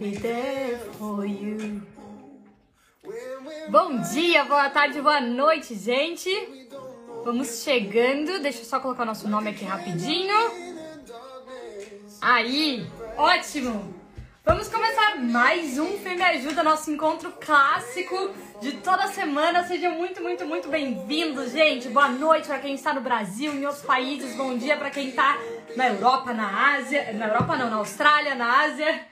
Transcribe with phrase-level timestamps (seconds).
[0.00, 1.82] be there for you.
[3.68, 6.30] Bom dia, boa tarde, boa noite, gente.
[7.22, 8.40] Vamos chegando.
[8.40, 10.34] Deixa eu só colocar o nosso nome aqui rapidinho.
[12.22, 12.86] Aí,
[13.18, 13.94] ótimo.
[14.42, 18.30] Vamos começar mais um Fê Me Ajuda, nosso encontro clássico
[18.62, 19.64] de toda semana.
[19.64, 21.90] Sejam muito, muito, muito bem-vindos, gente.
[21.90, 24.34] Boa noite para quem está no Brasil, em outros países.
[24.34, 25.36] Bom dia para quem está
[25.76, 27.12] na Europa, na Ásia.
[27.12, 29.09] Na Europa não, na Austrália, na Ásia.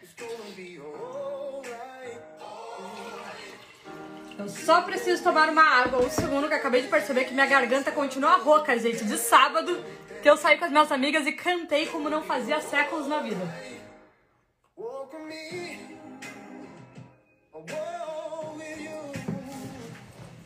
[4.39, 5.99] Eu só preciso tomar uma água.
[5.99, 9.05] Um segundo que eu acabei de perceber que minha garganta continua rouca, gente.
[9.05, 9.85] De sábado,
[10.23, 13.45] que eu saí com as minhas amigas e cantei como não fazia séculos na vida.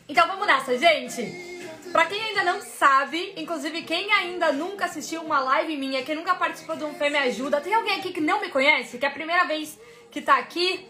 [0.09, 1.53] Então vamos nessa, gente!
[1.91, 6.33] Pra quem ainda não sabe, inclusive quem ainda nunca assistiu uma live minha, quem nunca
[6.33, 9.09] participou de um Fê Me Ajuda, tem alguém aqui que não me conhece, que é
[9.09, 10.89] a primeira vez que tá aqui,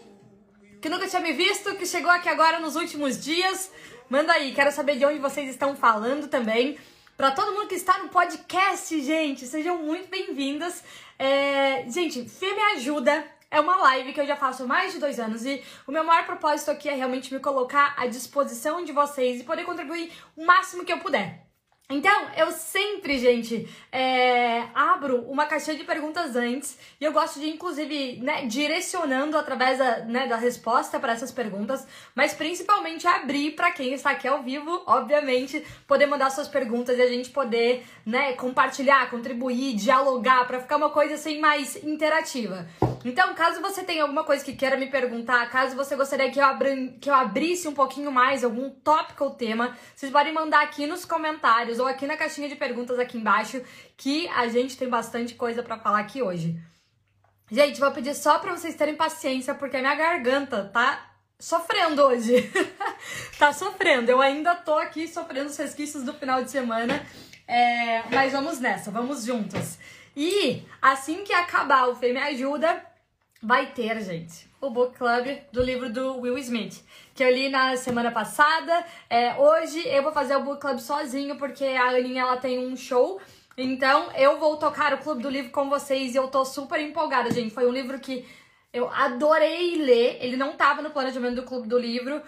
[0.84, 3.72] que nunca tinha me visto, que chegou aqui agora nos últimos dias?
[4.10, 6.76] Manda aí, quero saber de onde vocês estão falando também.
[7.16, 10.84] Para todo mundo que está no podcast, gente, sejam muito bem-vindas.
[11.18, 11.88] É...
[11.88, 15.18] Gente, Fê Me Ajuda é uma live que eu já faço há mais de dois
[15.18, 19.40] anos e o meu maior propósito aqui é realmente me colocar à disposição de vocês
[19.40, 21.43] e poder contribuir o máximo que eu puder.
[21.90, 27.50] Então, eu sempre, gente, é, abro uma caixinha de perguntas antes e eu gosto de,
[27.50, 33.70] inclusive, né, direcionando através da, né, da resposta para essas perguntas, mas principalmente abrir para
[33.70, 38.32] quem está aqui ao vivo, obviamente, poder mandar suas perguntas e a gente poder, né,
[38.32, 42.66] compartilhar, contribuir, dialogar, para ficar uma coisa assim mais interativa.
[43.04, 46.44] Então, caso você tenha alguma coisa que queira me perguntar, caso você gostaria que eu,
[46.44, 50.86] abri, que eu abrisse um pouquinho mais algum tópico ou tema, vocês podem mandar aqui
[50.86, 53.62] nos comentários comentários ou aqui na caixinha de perguntas aqui embaixo,
[53.96, 56.58] que a gente tem bastante coisa para falar aqui hoje.
[57.50, 62.50] Gente, vou pedir só para vocês terem paciência, porque a minha garganta tá sofrendo hoje.
[63.38, 64.10] tá sofrendo.
[64.10, 67.04] Eu ainda tô aqui sofrendo os resquícios do final de semana.
[67.46, 69.78] É, mas vamos nessa, vamos juntos.
[70.16, 72.82] E assim que acabar o Fê Me Ajuda,
[73.44, 76.82] vai ter, gente, o book club do livro do Will Smith,
[77.14, 78.84] que eu li na semana passada.
[79.10, 82.74] É, hoje eu vou fazer o book club sozinho, porque a Aninha ela tem um
[82.74, 83.20] show.
[83.56, 87.30] Então eu vou tocar o clube do livro com vocês e eu tô super empolgada,
[87.30, 87.52] gente.
[87.52, 88.26] Foi um livro que
[88.72, 90.16] eu adorei ler.
[90.20, 92.22] Ele não tava no planejamento do clube do livro,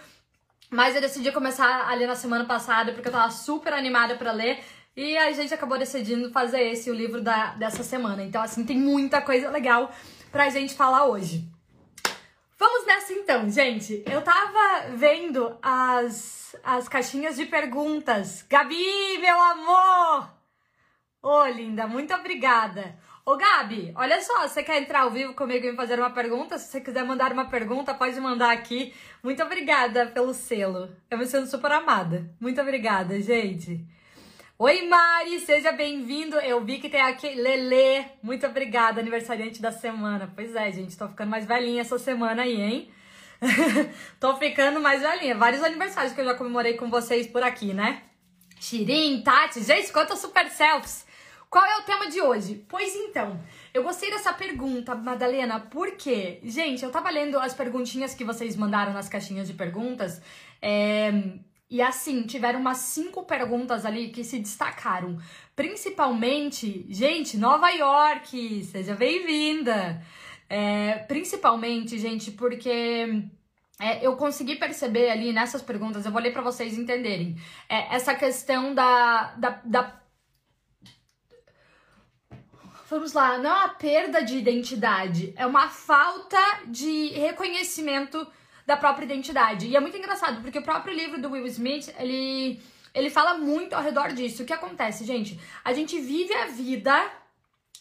[0.69, 4.31] mas eu decidi começar a ler na semana passada porque eu tava super animada para
[4.31, 4.59] ler.
[4.95, 8.23] E a gente acabou decidindo fazer esse o livro da, dessa semana.
[8.23, 9.91] Então, assim, tem muita coisa legal
[10.31, 11.47] pra gente falar hoje.
[12.57, 14.03] Vamos nessa então, gente.
[14.05, 18.43] Eu tava vendo as, as caixinhas de perguntas.
[18.49, 20.29] Gabi, meu amor!
[21.21, 22.97] Ô, oh, linda, muito obrigada.
[23.23, 26.57] Ô, Gabi, olha só, você quer entrar ao vivo comigo e me fazer uma pergunta?
[26.57, 28.93] Se você quiser mandar uma pergunta, pode mandar aqui.
[29.21, 30.89] Muito obrigada pelo selo.
[31.11, 32.33] Eu me sinto super amada.
[32.39, 33.85] Muito obrigada, gente.
[34.59, 36.35] Oi, Mari, seja bem-vindo.
[36.37, 38.07] Eu vi que tem aqui Lele.
[38.23, 40.33] Muito obrigada, aniversariante da semana.
[40.33, 42.91] Pois é, gente, tô ficando mais velhinha essa semana aí, hein?
[44.19, 45.37] tô ficando mais velhinha.
[45.37, 48.01] Vários aniversários que eu já comemorei com vocês por aqui, né?
[48.59, 51.05] Shirin, Tati, gente, quanto super selfies.
[51.51, 52.65] Qual é o tema de hoje?
[52.67, 53.39] Pois então,
[53.71, 56.39] eu gostei dessa pergunta, Madalena, por quê?
[56.43, 60.19] Gente, eu tava lendo as perguntinhas que vocês mandaram nas caixinhas de perguntas.
[60.59, 61.11] É,
[61.69, 65.19] e assim, tiveram umas cinco perguntas ali que se destacaram.
[65.55, 70.01] Principalmente, gente, Nova York, seja bem-vinda!
[70.49, 73.21] É, principalmente, gente, porque
[73.79, 78.15] é, eu consegui perceber ali nessas perguntas, eu vou ler para vocês entenderem, é, essa
[78.15, 80.01] questão da, da, da.
[82.89, 88.25] Vamos lá, não é uma perda de identidade, é uma falta de reconhecimento
[88.67, 89.65] da própria identidade.
[89.67, 92.61] E é muito engraçado, porque o próprio livro do Will Smith, ele,
[92.93, 94.43] ele fala muito ao redor disso.
[94.43, 95.39] O que acontece, gente?
[95.63, 97.09] A gente vive a vida,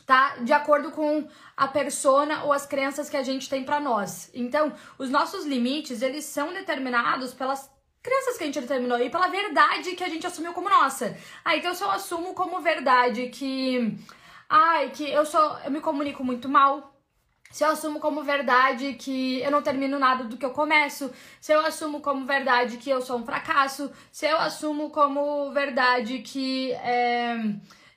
[0.07, 0.37] tá?
[0.37, 4.31] De acordo com a persona ou as crenças que a gente tem para nós.
[4.33, 7.69] Então, os nossos limites, eles são determinados pelas
[8.01, 11.19] crenças que a gente determinou e pela verdade que a gente assumiu como nossa.
[11.45, 13.99] Ah, então se eu assumo como verdade que
[14.49, 16.96] ai, que eu sou eu me comunico muito mal,
[17.51, 21.11] se eu assumo como verdade que eu não termino nada do que eu começo,
[21.41, 26.19] se eu assumo como verdade que eu sou um fracasso, se eu assumo como verdade
[26.21, 27.37] que é,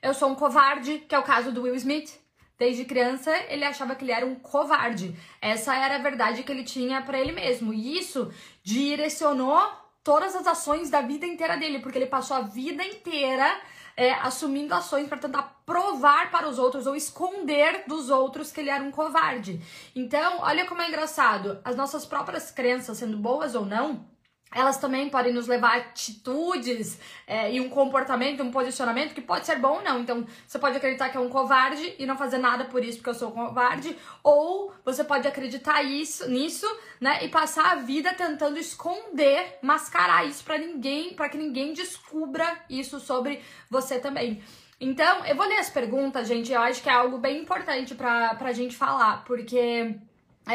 [0.02, 2.18] eu sou um covarde, que é o caso do Will Smith.
[2.58, 5.16] Desde criança, ele achava que ele era um covarde.
[5.40, 7.72] Essa era a verdade que ele tinha para ele mesmo.
[7.72, 8.30] E isso
[8.62, 9.58] direcionou
[10.04, 13.58] todas as ações da vida inteira dele, porque ele passou a vida inteira
[14.00, 18.70] é, assumindo ações para tentar provar para os outros ou esconder dos outros que ele
[18.70, 19.60] era um covarde.
[19.94, 24.06] Então, olha como é engraçado, as nossas próprias crenças, sendo boas ou não,
[24.52, 29.46] elas também podem nos levar a atitudes é, e um comportamento, um posicionamento que pode
[29.46, 30.00] ser bom ou não.
[30.00, 33.10] Então, você pode acreditar que é um covarde e não fazer nada por isso porque
[33.10, 36.66] eu sou covarde, ou você pode acreditar isso, nisso,
[37.00, 42.64] né, e passar a vida tentando esconder, mascarar isso para ninguém, para que ninguém descubra
[42.68, 44.42] isso sobre você também.
[44.80, 46.50] Então, eu vou ler as perguntas, gente.
[46.50, 49.94] Eu acho que é algo bem importante pra, pra gente falar, porque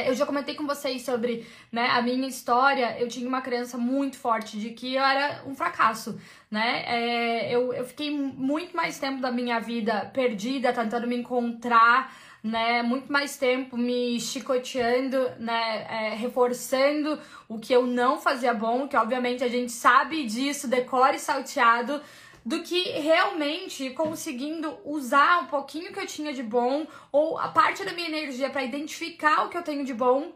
[0.07, 2.99] eu já comentei com vocês sobre né, a minha história.
[2.99, 6.83] Eu tinha uma crença muito forte de que eu era um fracasso, né?
[6.85, 12.81] É, eu, eu fiquei muito mais tempo da minha vida perdida, tentando me encontrar, né?
[12.83, 15.85] Muito mais tempo me chicoteando, né?
[15.89, 21.19] É, reforçando o que eu não fazia bom, que obviamente a gente sabe disso, decore
[21.19, 22.01] salteado
[22.45, 27.83] do que realmente conseguindo usar um pouquinho que eu tinha de bom ou a parte
[27.83, 30.31] da minha energia para identificar o que eu tenho de bom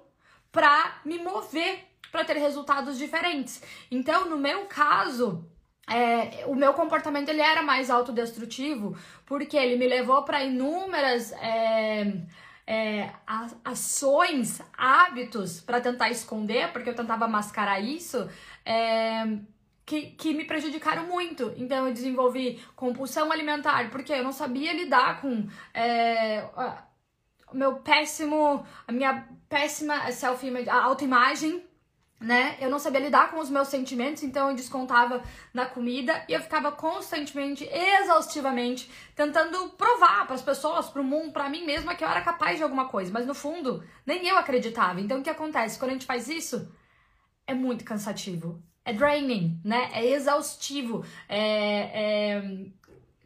[0.52, 3.62] para me mover para ter resultados diferentes.
[3.92, 5.48] Então, no meu caso,
[5.88, 12.24] é, o meu comportamento ele era mais autodestrutivo porque ele me levou para inúmeras é,
[12.66, 13.12] é,
[13.64, 18.28] ações, hábitos para tentar esconder, porque eu tentava mascarar isso.
[19.90, 21.52] Que, que me prejudicaram muito.
[21.58, 26.46] Então eu desenvolvi compulsão alimentar, porque eu não sabia lidar com é,
[27.52, 31.64] o meu péssimo, a minha péssima self-image, a autoimagem,
[32.20, 32.56] né?
[32.62, 36.40] Eu não sabia lidar com os meus sentimentos, então eu descontava na comida e eu
[36.40, 42.04] ficava constantemente, exaustivamente, tentando provar para as pessoas, para o mundo, para mim mesma que
[42.04, 45.02] eu era capaz de alguma coisa, mas no fundo nem eu acreditava.
[45.02, 46.72] Então o que acontece quando a gente faz isso?
[47.48, 49.90] É muito cansativo é draining, né?
[49.94, 51.42] É exaustivo, é,
[51.94, 52.66] é,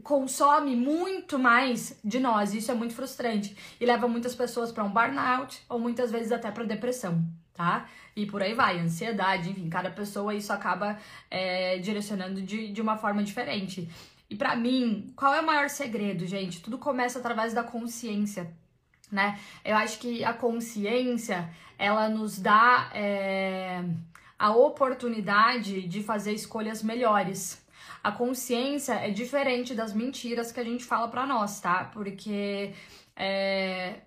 [0.04, 2.54] consome muito mais de nós.
[2.54, 6.52] Isso é muito frustrante e leva muitas pessoas para um burnout ou muitas vezes até
[6.52, 7.24] para depressão,
[7.54, 7.88] tá?
[8.16, 10.98] E por aí vai, ansiedade, enfim, cada pessoa isso acaba
[11.32, 13.90] é, direcionando de, de uma forma diferente.
[14.30, 16.62] E para mim, qual é o maior segredo, gente?
[16.62, 18.52] Tudo começa através da consciência.
[19.12, 19.40] Né?
[19.64, 23.84] Eu acho que a consciência ela nos dá é,
[24.44, 27.66] a oportunidade de fazer escolhas melhores.
[28.04, 31.86] A consciência é diferente das mentiras que a gente fala para nós, tá?
[31.86, 32.74] Porque
[33.16, 34.02] é,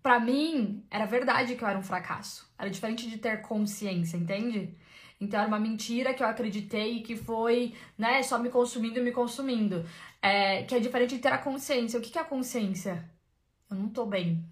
[0.00, 2.48] para mim era verdade que eu era um fracasso.
[2.56, 4.72] Era diferente de ter consciência, entende?
[5.20, 9.10] Então era uma mentira que eu acreditei que foi, né, só me consumindo e me
[9.10, 9.84] consumindo.
[10.22, 11.98] É, que é diferente de ter a consciência.
[11.98, 13.04] O que, que é a consciência?
[13.68, 14.44] Eu não tô bem.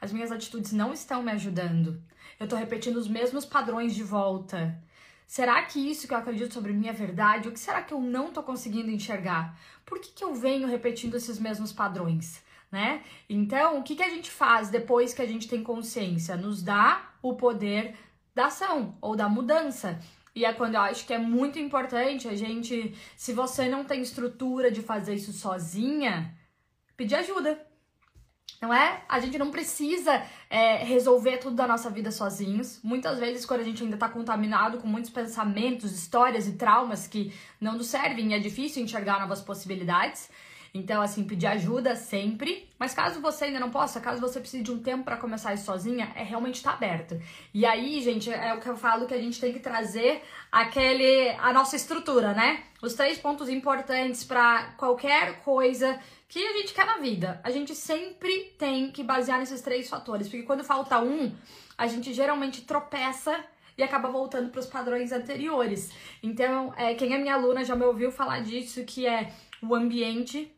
[0.00, 2.02] As minhas atitudes não estão me ajudando.
[2.38, 4.78] Eu tô repetindo os mesmos padrões de volta.
[5.26, 7.48] Será que isso que eu acredito sobre mim é verdade?
[7.48, 9.58] O que será que eu não tô conseguindo enxergar?
[9.84, 12.44] Por que, que eu venho repetindo esses mesmos padrões?
[12.70, 13.02] Né?
[13.28, 16.36] Então, o que, que a gente faz depois que a gente tem consciência?
[16.36, 17.96] Nos dá o poder
[18.34, 19.98] da ação ou da mudança.
[20.34, 24.02] E é quando eu acho que é muito importante a gente, se você não tem
[24.02, 26.36] estrutura de fazer isso sozinha,
[26.96, 27.58] pedir ajuda
[28.60, 29.02] não é?
[29.08, 32.80] A gente não precisa é, resolver tudo da nossa vida sozinhos.
[32.82, 37.32] Muitas vezes, quando a gente ainda está contaminado com muitos pensamentos, histórias e traumas que
[37.60, 40.30] não nos servem, é difícil enxergar novas possibilidades.
[40.76, 42.68] Então, assim, pedir ajuda sempre.
[42.78, 45.64] Mas caso você ainda não possa, caso você precise de um tempo para começar isso
[45.64, 47.18] sozinha, é realmente estar tá aberto.
[47.54, 50.22] E aí, gente, é o que eu falo que a gente tem que trazer
[50.52, 52.62] aquele a nossa estrutura, né?
[52.82, 55.98] Os três pontos importantes para qualquer coisa
[56.28, 57.40] que a gente quer na vida.
[57.42, 61.32] A gente sempre tem que basear nesses três fatores, porque quando falta um,
[61.76, 63.44] a gente geralmente tropeça
[63.78, 65.90] e acaba voltando para os padrões anteriores.
[66.22, 70.52] Então, é, quem é minha aluna já me ouviu falar disso, que é o ambiente.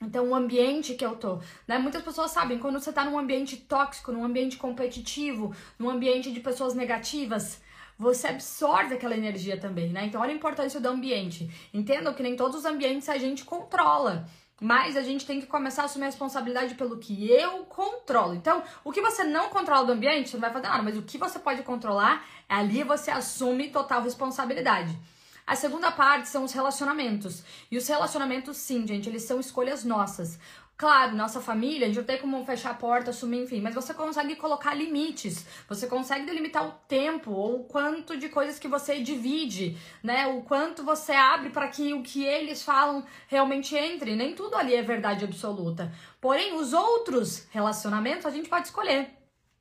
[0.00, 1.78] Então, o ambiente que eu tô, né?
[1.78, 6.38] Muitas pessoas sabem, quando você tá num ambiente tóxico, num ambiente competitivo, num ambiente de
[6.38, 7.60] pessoas negativas,
[7.98, 10.06] você absorve aquela energia também, né?
[10.06, 11.50] Então, olha a importância do ambiente.
[11.74, 14.28] Entendam que nem todos os ambientes a gente controla.
[14.60, 18.34] Mas a gente tem que começar a assumir a responsabilidade pelo que eu controlo.
[18.34, 21.02] Então, o que você não controla do ambiente, você não vai fazer nada, mas o
[21.02, 24.98] que você pode controlar, ali você assume total responsabilidade.
[25.46, 27.42] A segunda parte são os relacionamentos.
[27.70, 30.38] E os relacionamentos, sim, gente, eles são escolhas nossas.
[30.78, 33.92] Claro, nossa família, a gente não tem como fechar a porta, assumir, enfim, mas você
[33.92, 39.00] consegue colocar limites, você consegue delimitar o tempo ou o quanto de coisas que você
[39.00, 40.28] divide, né?
[40.28, 44.14] O quanto você abre para que o que eles falam realmente entre.
[44.14, 45.92] Nem tudo ali é verdade absoluta.
[46.20, 49.17] Porém, os outros relacionamentos a gente pode escolher.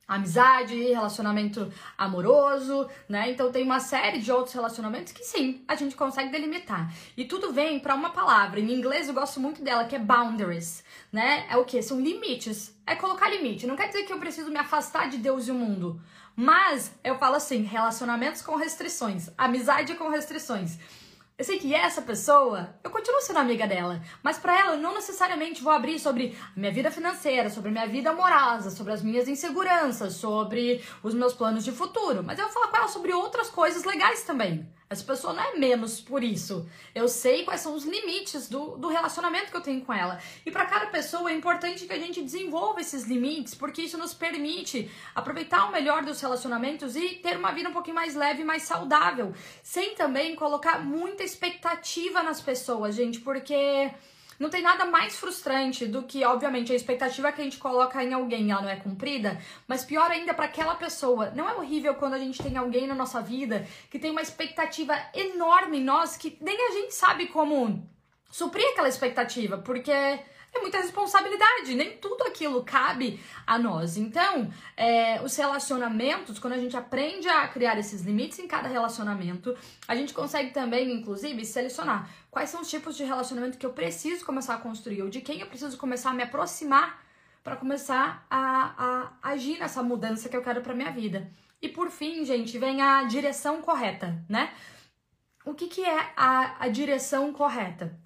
[0.07, 3.29] Amizade, relacionamento amoroso, né?
[3.29, 6.93] Então tem uma série de outros relacionamentos que sim, a gente consegue delimitar.
[7.17, 8.59] E tudo vem para uma palavra.
[8.59, 11.45] Em inglês eu gosto muito dela, que é boundaries, né?
[11.49, 11.81] É o que?
[11.81, 12.73] São limites.
[12.85, 13.67] É colocar limite.
[13.67, 16.01] Não quer dizer que eu preciso me afastar de Deus e o mundo.
[16.39, 20.77] Mas eu falo assim, relacionamentos com restrições, amizade com restrições.
[21.37, 24.95] Eu sei que essa pessoa, eu continuo sendo amiga dela, mas para ela eu não
[24.95, 29.03] necessariamente vou abrir sobre a minha vida financeira, sobre a minha vida amorosa, sobre as
[29.03, 33.13] minhas inseguranças, sobre os meus planos de futuro, mas eu vou falar com ela sobre
[33.13, 34.67] outras coisas legais também.
[34.89, 36.65] Essa pessoa não é menos por isso.
[36.95, 40.17] Eu sei quais são os limites do, do relacionamento que eu tenho com ela.
[40.45, 44.13] E para cada pessoa é importante que a gente desenvolva esses limites, porque isso nos
[44.13, 48.45] permite aproveitar o melhor dos relacionamentos e ter uma vida um pouquinho mais leve e
[48.45, 49.33] mais saudável.
[49.61, 53.91] Sem também colocar muita expectativa nas pessoas, gente, porque
[54.39, 58.13] não tem nada mais frustrante do que, obviamente, a expectativa que a gente coloca em
[58.13, 61.31] alguém ela não é cumprida, mas pior ainda para aquela pessoa.
[61.35, 64.95] Não é horrível quando a gente tem alguém na nossa vida que tem uma expectativa
[65.13, 67.87] enorme em nós que nem a gente sabe como
[68.29, 73.97] suprir aquela expectativa, porque é muita responsabilidade, nem tudo aquilo cabe a nós.
[73.97, 79.55] Então, é, os relacionamentos, quando a gente aprende a criar esses limites em cada relacionamento,
[79.87, 84.23] a gente consegue também, inclusive, selecionar quais são os tipos de relacionamento que eu preciso
[84.23, 87.03] começar a construir, ou de quem eu preciso começar a me aproximar
[87.43, 91.31] para começar a, a agir nessa mudança que eu quero para minha vida.
[91.59, 94.53] E por fim, gente, vem a direção correta, né?
[95.43, 97.99] O que, que é a, a direção correta?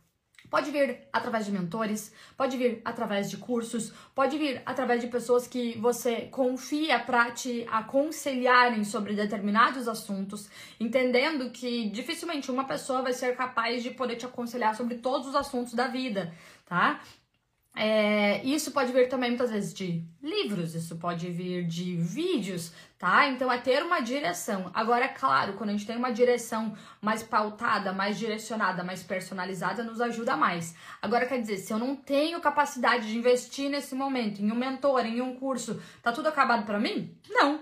[0.52, 5.48] Pode vir através de mentores, pode vir através de cursos, pode vir através de pessoas
[5.48, 13.14] que você confia para te aconselharem sobre determinados assuntos, entendendo que dificilmente uma pessoa vai
[13.14, 16.34] ser capaz de poder te aconselhar sobre todos os assuntos da vida,
[16.66, 17.00] tá?
[17.74, 23.28] É, isso pode vir também muitas vezes de livros, isso pode vir de vídeos, tá?
[23.30, 24.70] Então é ter uma direção.
[24.74, 29.84] Agora, é claro, quando a gente tem uma direção mais pautada, mais direcionada, mais personalizada,
[29.84, 30.76] nos ajuda mais.
[31.02, 35.06] Agora, quer dizer, se eu não tenho capacidade de investir nesse momento em um mentor,
[35.06, 37.18] em um curso, tá tudo acabado para mim?
[37.30, 37.62] Não,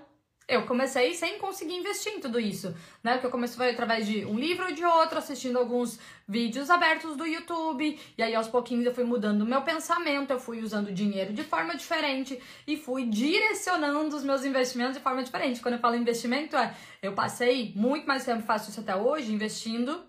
[0.50, 3.14] eu comecei sem conseguir investir em tudo isso, né?
[3.14, 7.26] Porque eu comecei através de um livro ou de outro, assistindo alguns vídeos abertos do
[7.26, 11.34] YouTube, e aí aos pouquinhos eu fui mudando o meu pensamento, eu fui usando dinheiro
[11.34, 15.62] de forma diferente e fui direcionando os meus investimentos de forma diferente.
[15.62, 20.09] Quando eu falo investimento, é eu passei muito mais tempo, faço isso até hoje, investindo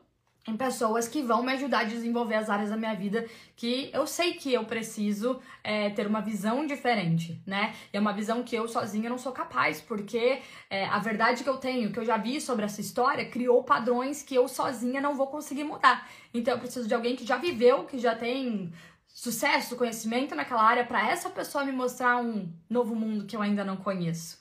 [0.51, 3.27] em pessoas que vão me ajudar a desenvolver as áreas da minha vida
[3.57, 7.75] que eu sei que eu preciso é, ter uma visão diferente, né?
[7.93, 11.49] E é uma visão que eu sozinha não sou capaz, porque é, a verdade que
[11.49, 15.15] eu tenho, que eu já vi sobre essa história, criou padrões que eu sozinha não
[15.15, 16.09] vou conseguir mudar.
[16.35, 18.73] Então eu preciso de alguém que já viveu, que já tem
[19.09, 23.65] sucesso, conhecimento naquela área, para essa pessoa me mostrar um novo mundo que eu ainda
[23.65, 24.40] não conheço.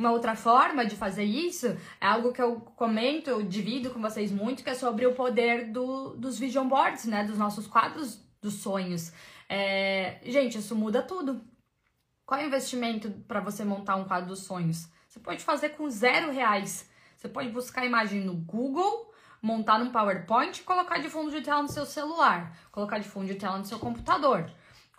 [0.00, 1.66] Uma outra forma de fazer isso
[2.00, 5.70] é algo que eu comento, eu divido com vocês muito, que é sobre o poder
[5.70, 7.22] do, dos vision boards, né?
[7.22, 9.12] Dos nossos quadros dos sonhos.
[9.46, 11.44] É, gente, isso muda tudo.
[12.24, 14.88] Qual é o investimento para você montar um quadro dos sonhos?
[15.06, 16.88] Você pode fazer com zero reais.
[17.14, 21.42] Você pode buscar a imagem no Google, montar num PowerPoint e colocar de fundo de
[21.42, 24.50] tela no seu celular, colocar de fundo de tela no seu computador.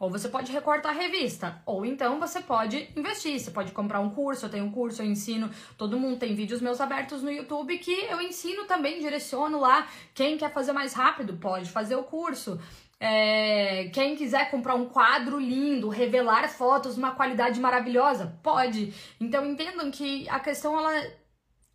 [0.02, 4.10] Ou você pode recortar a revista, ou então você pode investir, você pode comprar um
[4.10, 7.78] curso, eu tenho um curso, eu ensino, todo mundo tem vídeos meus abertos no YouTube
[7.78, 12.60] que eu ensino também, direciono lá, quem quer fazer mais rápido pode fazer o curso.
[13.00, 18.92] É, quem quiser comprar um quadro lindo, revelar fotos, uma qualidade maravilhosa, pode.
[19.20, 21.12] Então entendam que a questão ela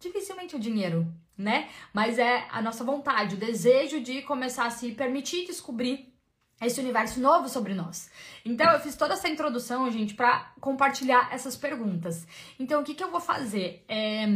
[0.00, 1.06] dificilmente é o dinheiro,
[1.38, 1.68] né?
[1.92, 6.15] Mas é a nossa vontade, o desejo de começar a se permitir descobrir
[6.60, 8.10] esse universo novo sobre nós.
[8.44, 12.26] Então eu fiz toda essa introdução, gente, para compartilhar essas perguntas.
[12.58, 13.84] Então o que, que eu vou fazer?
[13.88, 14.26] É,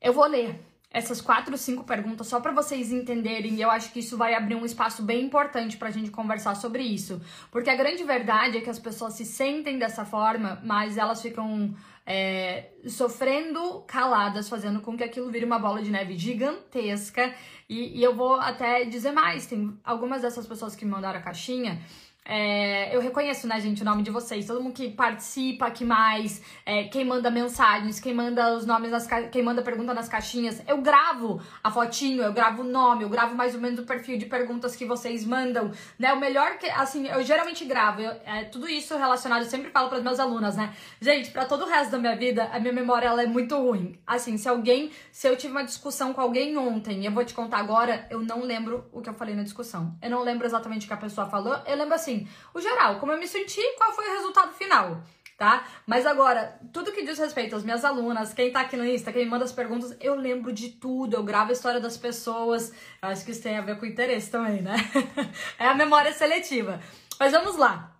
[0.00, 0.60] eu vou ler
[0.92, 3.54] essas quatro, cinco perguntas só para vocês entenderem.
[3.54, 6.54] E eu acho que isso vai abrir um espaço bem importante para a gente conversar
[6.54, 10.98] sobre isso, porque a grande verdade é que as pessoas se sentem dessa forma, mas
[10.98, 17.34] elas ficam é, sofrendo caladas, fazendo com que aquilo vire uma bola de neve gigantesca.
[17.68, 21.22] E, e eu vou até dizer mais: tem algumas dessas pessoas que me mandaram a
[21.22, 21.80] caixinha
[22.24, 24.46] é, eu reconheço, né, gente, o nome de vocês.
[24.46, 29.08] Todo mundo que participa aqui mais, é, quem manda mensagens, quem manda os nomes, nas
[29.30, 30.62] quem manda pergunta nas caixinhas.
[30.68, 34.16] Eu gravo a fotinho, eu gravo o nome, eu gravo mais ou menos o perfil
[34.18, 36.12] de perguntas que vocês mandam, né?
[36.12, 38.00] O melhor que, assim, eu geralmente gravo.
[38.00, 40.72] Eu, é, tudo isso relacionado, eu sempre falo para meus alunas, né?
[41.00, 43.98] Gente, para todo o resto da minha vida, a minha memória ela é muito ruim.
[44.06, 47.58] Assim, se alguém, se eu tive uma discussão com alguém ontem, eu vou te contar
[47.58, 49.96] agora, eu não lembro o que eu falei na discussão.
[50.00, 51.58] Eu não lembro exatamente o que a pessoa falou.
[51.66, 52.11] Eu lembro assim,
[52.54, 55.02] o geral, como eu me senti, qual foi o resultado final.
[55.38, 55.66] tá?
[55.86, 59.24] Mas agora, tudo que diz respeito às minhas alunas, quem tá aqui no Insta, quem
[59.24, 62.72] me manda as perguntas, eu lembro de tudo, eu gravo a história das pessoas.
[63.00, 64.76] Acho que isso tem a ver com interesse também, né?
[65.58, 66.80] é a memória seletiva.
[67.18, 67.92] Mas vamos lá.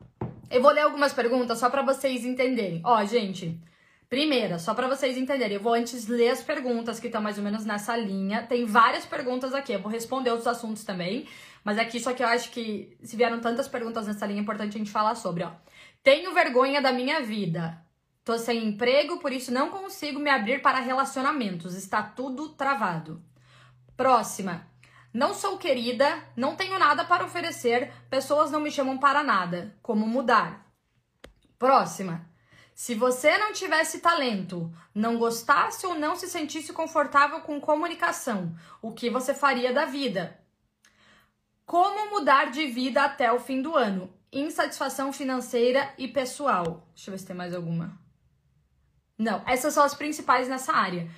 [0.51, 2.81] Eu vou ler algumas perguntas só para vocês entenderem.
[2.85, 3.59] Ó, gente,
[4.13, 7.43] primeira, só para vocês entenderem, eu vou antes ler as perguntas que estão mais ou
[7.43, 8.43] menos nessa linha.
[8.43, 11.27] Tem várias perguntas aqui, eu vou responder outros assuntos também.
[11.65, 14.77] Mas aqui, só que eu acho que se vieram tantas perguntas nessa linha, é importante
[14.77, 15.53] a gente falar sobre, ó.
[16.03, 17.83] Tenho vergonha da minha vida.
[18.23, 21.75] Tô sem emprego, por isso não consigo me abrir para relacionamentos.
[21.75, 23.25] Está tudo travado.
[23.97, 24.67] Próxima.
[25.11, 29.75] Não sou querida, não tenho nada para oferecer, pessoas não me chamam para nada.
[29.81, 30.71] Como mudar?
[31.59, 32.32] Próxima.
[32.75, 38.93] Se você não tivesse talento, não gostasse ou não se sentisse confortável com comunicação, o
[38.93, 40.41] que você faria da vida?
[41.65, 44.13] Como mudar de vida até o fim do ano?
[44.33, 46.89] insatisfação financeira e pessoal.
[46.95, 48.01] Deixa eu ver se tem mais alguma.
[49.19, 51.09] Não, essas são as principais nessa área.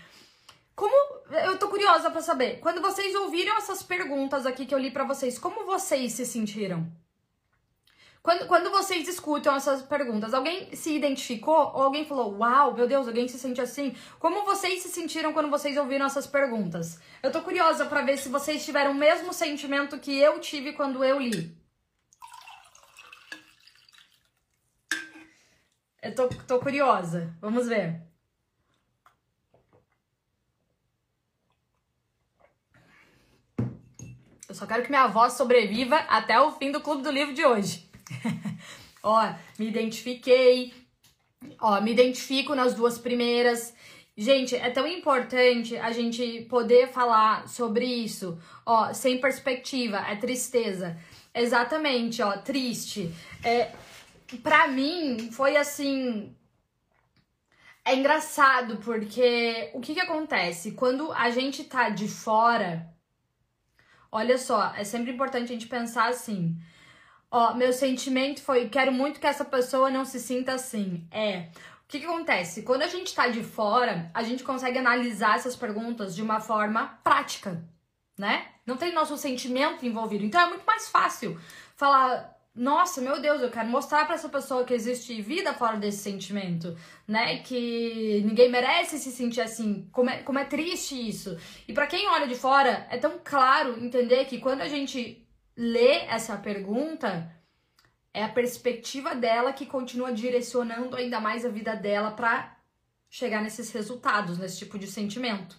[0.74, 0.92] Como
[1.30, 5.04] eu tô curiosa para saber, quando vocês ouviram essas perguntas aqui que eu li para
[5.04, 6.90] vocês, como vocês se sentiram?
[8.24, 13.06] Quando, quando vocês escutam essas perguntas, alguém se identificou ou alguém falou, uau, meu Deus,
[13.06, 13.94] alguém se sente assim?
[14.18, 16.98] Como vocês se sentiram quando vocês ouviram essas perguntas?
[17.22, 21.04] Eu tô curiosa para ver se vocês tiveram o mesmo sentimento que eu tive quando
[21.04, 21.54] eu li.
[26.02, 27.30] Eu tô, tô curiosa.
[27.42, 28.00] Vamos ver.
[34.48, 37.44] Eu só quero que minha voz sobreviva até o fim do clube do livro de
[37.44, 37.83] hoje.
[39.02, 40.72] Ó, me identifiquei.
[41.60, 43.74] Ó, me identifico nas duas primeiras.
[44.16, 48.38] Gente, é tão importante a gente poder falar sobre isso.
[48.64, 50.96] Ó, sem perspectiva, é tristeza.
[51.34, 53.12] Exatamente, ó, triste.
[53.42, 53.72] É,
[54.42, 56.34] pra mim, foi assim.
[57.84, 60.72] É engraçado, porque o que que acontece?
[60.72, 62.88] Quando a gente tá de fora,
[64.10, 66.56] olha só, é sempre importante a gente pensar assim.
[67.36, 71.04] Ó, meu sentimento foi: quero muito que essa pessoa não se sinta assim.
[71.10, 71.48] É.
[71.82, 72.62] O que, que acontece?
[72.62, 76.96] Quando a gente tá de fora, a gente consegue analisar essas perguntas de uma forma
[77.02, 77.60] prática,
[78.16, 78.46] né?
[78.64, 80.24] Não tem nosso sentimento envolvido.
[80.24, 81.36] Então é muito mais fácil
[81.74, 86.04] falar nossa, meu Deus, eu quero mostrar para essa pessoa que existe vida fora desse
[86.04, 87.38] sentimento, né?
[87.38, 89.88] Que ninguém merece se sentir assim.
[89.90, 91.36] Como é, como é triste isso.
[91.66, 95.23] E para quem olha de fora, é tão claro entender que quando a gente
[95.56, 97.30] lê essa pergunta,
[98.12, 102.56] é a perspectiva dela que continua direcionando ainda mais a vida dela para
[103.10, 105.56] chegar nesses resultados, nesse tipo de sentimento.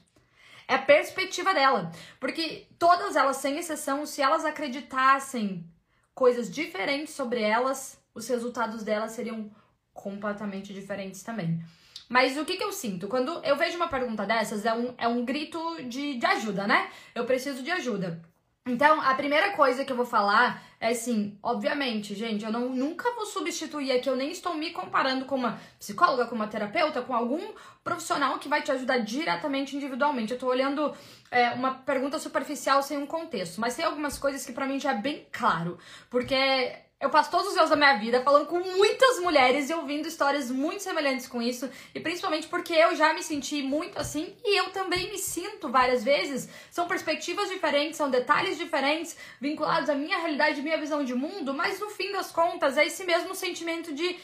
[0.68, 1.92] É a perspectiva dela.
[2.20, 5.70] Porque todas elas, sem exceção, se elas acreditassem
[6.14, 9.52] coisas diferentes sobre elas, os resultados delas seriam
[9.94, 11.64] completamente diferentes também.
[12.08, 13.08] Mas o que, que eu sinto?
[13.08, 16.90] Quando eu vejo uma pergunta dessas, é um, é um grito de, de ajuda, né?
[17.14, 18.22] Eu preciso de ajuda.
[18.68, 23.14] Então, a primeira coisa que eu vou falar é assim, obviamente, gente, eu não, nunca
[23.14, 27.14] vou substituir aqui, eu nem estou me comparando com uma psicóloga, com uma terapeuta, com
[27.14, 30.34] algum profissional que vai te ajudar diretamente, individualmente.
[30.34, 30.92] Eu tô olhando
[31.30, 34.94] é, uma pergunta superficial sem um contexto, mas tem algumas coisas que para mim já
[34.94, 35.78] é bem claro,
[36.10, 40.08] porque eu passo todos os anos da minha vida falando com muitas mulheres e ouvindo
[40.08, 44.58] histórias muito semelhantes com isso, e principalmente porque eu já me senti muito assim e
[44.58, 46.50] eu também me sinto várias vezes.
[46.72, 51.80] São perspectivas diferentes, são detalhes diferentes, vinculados à minha realidade, minha visão de mundo, mas
[51.80, 54.18] no fim das contas é esse mesmo sentimento de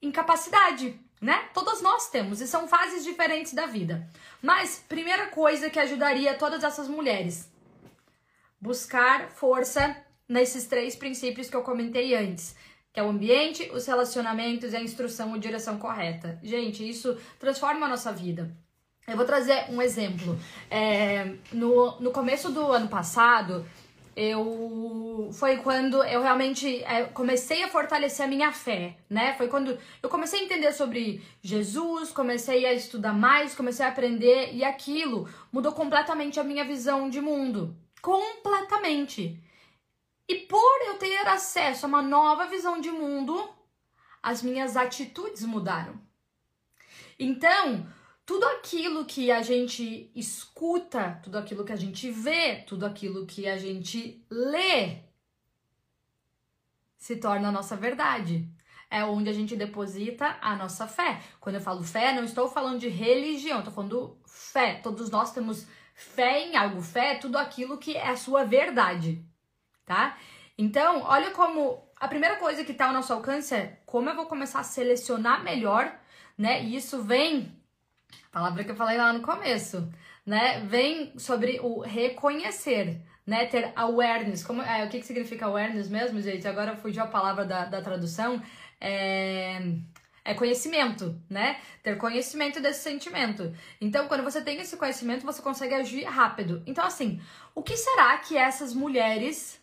[0.00, 1.48] incapacidade, né?
[1.54, 4.06] Todas nós temos e são fases diferentes da vida.
[4.42, 7.50] Mas primeira coisa que ajudaria todas essas mulheres,
[8.60, 9.96] buscar força
[10.28, 12.54] nesses três princípios que eu comentei antes,
[12.92, 16.38] que é o ambiente, os relacionamentos e a instrução ou direção correta.
[16.42, 18.54] Gente, isso transforma a nossa vida.
[19.06, 20.38] Eu vou trazer um exemplo.
[20.70, 23.64] É, no, no começo do ano passado,
[24.14, 29.32] eu foi quando eu realmente é, comecei a fortalecer a minha fé, né?
[29.34, 34.52] Foi quando eu comecei a entender sobre Jesus, comecei a estudar mais, comecei a aprender
[34.52, 39.40] e aquilo mudou completamente a minha visão de mundo, completamente.
[40.28, 43.48] E por eu ter acesso a uma nova visão de mundo,
[44.22, 45.98] as minhas atitudes mudaram.
[47.18, 47.90] Então,
[48.26, 53.48] tudo aquilo que a gente escuta, tudo aquilo que a gente vê, tudo aquilo que
[53.48, 54.98] a gente lê,
[56.98, 58.46] se torna a nossa verdade.
[58.90, 61.22] É onde a gente deposita a nossa fé.
[61.40, 64.74] Quando eu falo fé, não estou falando de religião, estou falando fé.
[64.82, 66.82] Todos nós temos fé em algo.
[66.82, 69.26] Fé é tudo aquilo que é a sua verdade
[69.88, 70.18] tá?
[70.56, 74.26] Então, olha como a primeira coisa que está ao nosso alcance é como eu vou
[74.26, 75.92] começar a selecionar melhor,
[76.36, 76.62] né?
[76.62, 77.50] E isso vem,
[78.30, 79.90] a palavra que eu falei lá no começo,
[80.26, 80.60] né?
[80.60, 83.46] Vem sobre o reconhecer, né?
[83.46, 84.44] Ter awareness.
[84.44, 86.46] Como, é, o que, que significa awareness mesmo, gente?
[86.46, 88.42] Agora fugiu a palavra da, da tradução.
[88.80, 89.60] É,
[90.24, 91.58] é conhecimento, né?
[91.82, 93.54] Ter conhecimento desse sentimento.
[93.80, 96.62] Então, quando você tem esse conhecimento, você consegue agir rápido.
[96.66, 97.18] Então, assim,
[97.54, 99.57] o que será que essas mulheres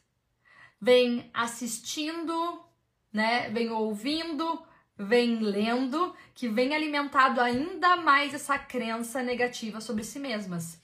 [0.80, 2.62] vem assistindo,
[3.12, 3.50] né?
[3.50, 4.62] Vem ouvindo,
[4.98, 10.80] vem lendo, que vem alimentado ainda mais essa crença negativa sobre si mesmas.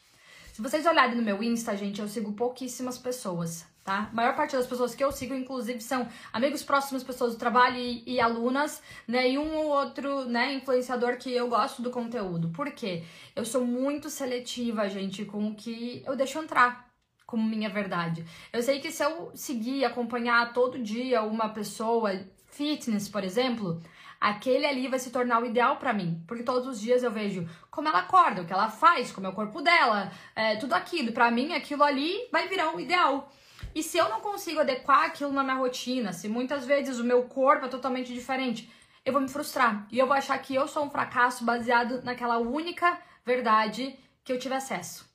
[0.54, 4.10] Se vocês olharem no meu Insta, gente, eu sigo pouquíssimas pessoas, tá?
[4.12, 7.78] A maior parte das pessoas que eu sigo, inclusive, são amigos próximos, pessoas do trabalho
[7.78, 9.30] e, e, alunas, né?
[9.30, 12.50] E um ou outro, né, influenciador que eu gosto do conteúdo.
[12.50, 13.04] Por quê?
[13.34, 16.91] Eu sou muito seletiva, gente, com o que eu deixo entrar
[17.32, 18.26] como minha verdade.
[18.52, 22.12] Eu sei que se eu seguir, acompanhar todo dia uma pessoa,
[22.48, 23.82] fitness, por exemplo,
[24.20, 27.48] aquele ali vai se tornar o ideal para mim, porque todos os dias eu vejo
[27.72, 31.14] como ela acorda, o que ela faz, como é o corpo dela, é, tudo aquilo.
[31.14, 33.32] Para mim, aquilo ali vai virar o ideal.
[33.74, 37.24] E se eu não consigo adequar aquilo na minha rotina, se muitas vezes o meu
[37.24, 38.70] corpo é totalmente diferente,
[39.06, 42.40] eu vou me frustrar e eu vou achar que eu sou um fracasso baseado naquela
[42.40, 45.11] única verdade que eu tive acesso.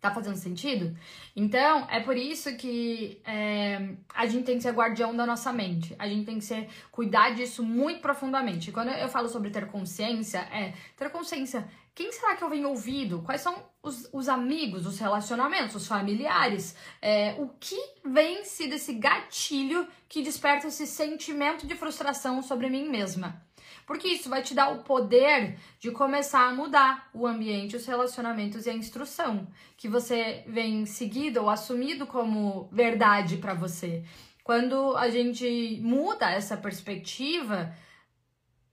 [0.00, 0.96] Tá fazendo sentido?
[1.34, 5.94] Então, é por isso que é, a gente tem que ser guardião da nossa mente.
[5.98, 8.70] A gente tem que ser, cuidar disso muito profundamente.
[8.70, 11.68] Quando eu falo sobre ter consciência, é ter consciência.
[11.96, 13.22] Quem será que eu venho ouvido?
[13.22, 16.76] Quais são os, os amigos, os relacionamentos, os familiares?
[17.02, 22.88] É, o que vem se desse gatilho que desperta esse sentimento de frustração sobre mim
[22.88, 23.47] mesma?
[23.88, 28.66] Porque isso vai te dar o poder de começar a mudar o ambiente, os relacionamentos
[28.66, 29.48] e a instrução
[29.78, 34.04] que você vem seguido ou assumido como verdade para você.
[34.44, 37.74] Quando a gente muda essa perspectiva,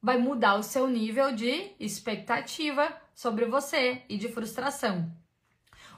[0.01, 5.09] vai mudar o seu nível de expectativa sobre você e de frustração.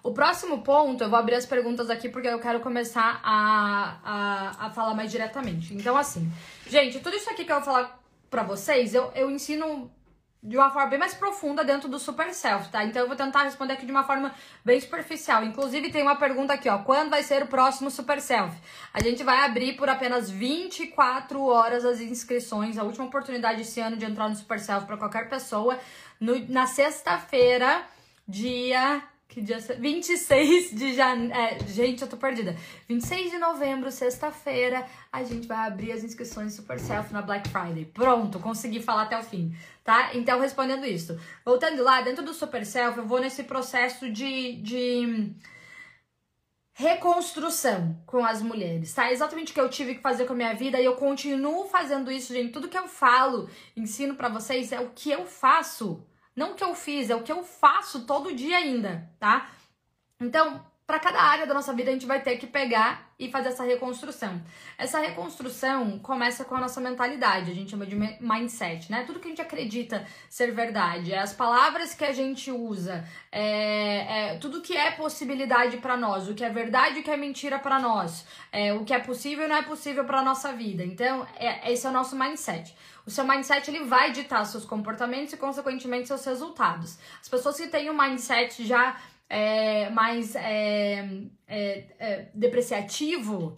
[0.04, 4.68] O próximo ponto, eu vou abrir as perguntas aqui porque eu quero começar a, a,
[4.68, 5.74] a falar mais diretamente.
[5.74, 6.32] Então, assim,
[6.68, 9.92] gente, tudo isso aqui que eu vou falar para vocês, eu, eu ensino
[10.42, 12.84] de uma forma bem mais profunda dentro do Super Self, tá?
[12.86, 15.44] Então eu vou tentar responder aqui de uma forma bem superficial.
[15.44, 18.56] Inclusive tem uma pergunta aqui, ó, quando vai ser o próximo Super Self?
[18.94, 23.98] A gente vai abrir por apenas 24 horas as inscrições, a última oportunidade esse ano
[23.98, 25.78] de entrar no Super Self para qualquer pessoa,
[26.20, 27.84] no, na sexta-feira,
[28.28, 29.60] dia que dia?
[29.60, 31.34] 26 de janeiro.
[31.34, 32.56] É, gente, eu tô perdida.
[32.88, 37.86] 26 de novembro, sexta-feira, a gente vai abrir as inscrições Super Self na Black Friday.
[37.86, 40.16] Pronto, consegui falar até o fim, tá?
[40.16, 41.20] Então, respondendo isso.
[41.46, 44.54] Voltando lá, dentro do Super Self, eu vou nesse processo de.
[44.62, 45.36] de
[46.80, 49.12] reconstrução com as mulheres, tá?
[49.12, 52.12] Exatamente o que eu tive que fazer com a minha vida e eu continuo fazendo
[52.12, 52.52] isso, gente.
[52.52, 56.06] Tudo que eu falo, ensino para vocês é o que eu faço
[56.38, 59.50] não o que eu fiz, é o que eu faço todo dia ainda, tá?
[60.20, 63.50] Então, para cada área da nossa vida, a gente vai ter que pegar e fazer
[63.50, 64.42] essa reconstrução.
[64.78, 69.04] Essa reconstrução começa com a nossa mentalidade, a gente chama de mindset, né?
[69.06, 74.38] Tudo que a gente acredita ser verdade, as palavras que a gente usa, é, é
[74.38, 77.60] tudo que é possibilidade para nós, o que é verdade e o que é mentira
[77.60, 80.86] para nós, é, o que é possível e não é possível para nossa vida.
[80.86, 82.74] Então, é, esse é o nosso mindset.
[83.06, 86.98] O seu mindset ele vai ditar seus comportamentos e, consequentemente, seus resultados.
[87.22, 88.98] As pessoas que têm um mindset já
[89.30, 91.08] é, mais é,
[91.48, 93.58] é, é, depreciativo,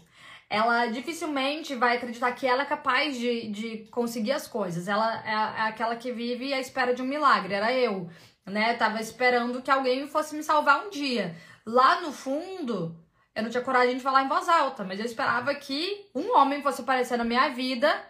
[0.49, 4.87] ela dificilmente vai acreditar que ela é capaz de, de conseguir as coisas.
[4.87, 7.53] Ela é, é aquela que vive à espera de um milagre.
[7.53, 8.09] Era eu,
[8.45, 8.73] né?
[8.73, 11.35] Tava esperando que alguém fosse me salvar um dia.
[11.65, 12.95] Lá no fundo,
[13.35, 16.63] eu não tinha coragem de falar em voz alta, mas eu esperava que um homem
[16.63, 18.09] fosse aparecer na minha vida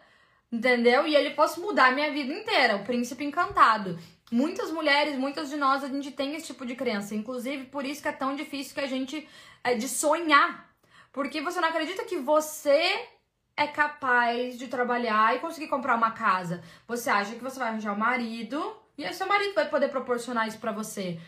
[0.52, 1.08] entendeu?
[1.08, 4.00] E ele fosse mudar a minha vida inteira, o príncipe encantado.
[4.32, 7.16] Muitas mulheres, muitas de nós, a gente tem esse tipo de crença.
[7.16, 9.28] Inclusive, por isso que é tão difícil que a gente
[9.64, 10.70] é de sonhar.
[11.12, 13.08] Porque você não acredita que você
[13.58, 16.64] é capaz de trabalhar e conseguir comprar uma casa.
[16.88, 20.48] Você acha que você vai arranjar um marido e o seu marido vai poder proporcionar
[20.48, 21.20] isso para você.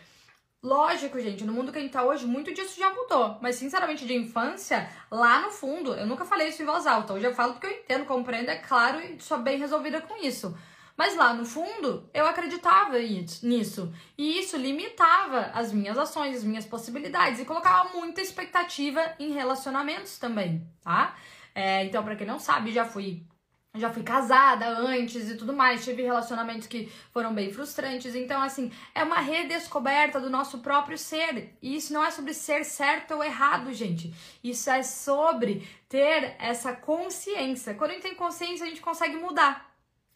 [0.63, 3.39] Lógico, gente, no mundo que a gente tá hoje, muito disso já mudou.
[3.41, 7.13] Mas, sinceramente, de infância, lá no fundo, eu nunca falei isso em voz alta.
[7.13, 10.55] Hoje eu falo porque eu entendo, compreendo, é claro, e sou bem resolvida com isso.
[11.01, 13.91] Mas lá no fundo, eu acreditava nisso.
[14.15, 17.39] E isso limitava as minhas ações, as minhas possibilidades.
[17.39, 21.15] E colocava muita expectativa em relacionamentos também, tá?
[21.55, 23.25] É, então, para quem não sabe, já fui
[23.73, 28.13] já fui casada antes e tudo mais, tive relacionamentos que foram bem frustrantes.
[28.13, 31.57] Então, assim, é uma redescoberta do nosso próprio ser.
[31.63, 34.13] E isso não é sobre ser certo ou errado, gente.
[34.43, 37.73] Isso é sobre ter essa consciência.
[37.73, 39.70] Quando a gente tem consciência, a gente consegue mudar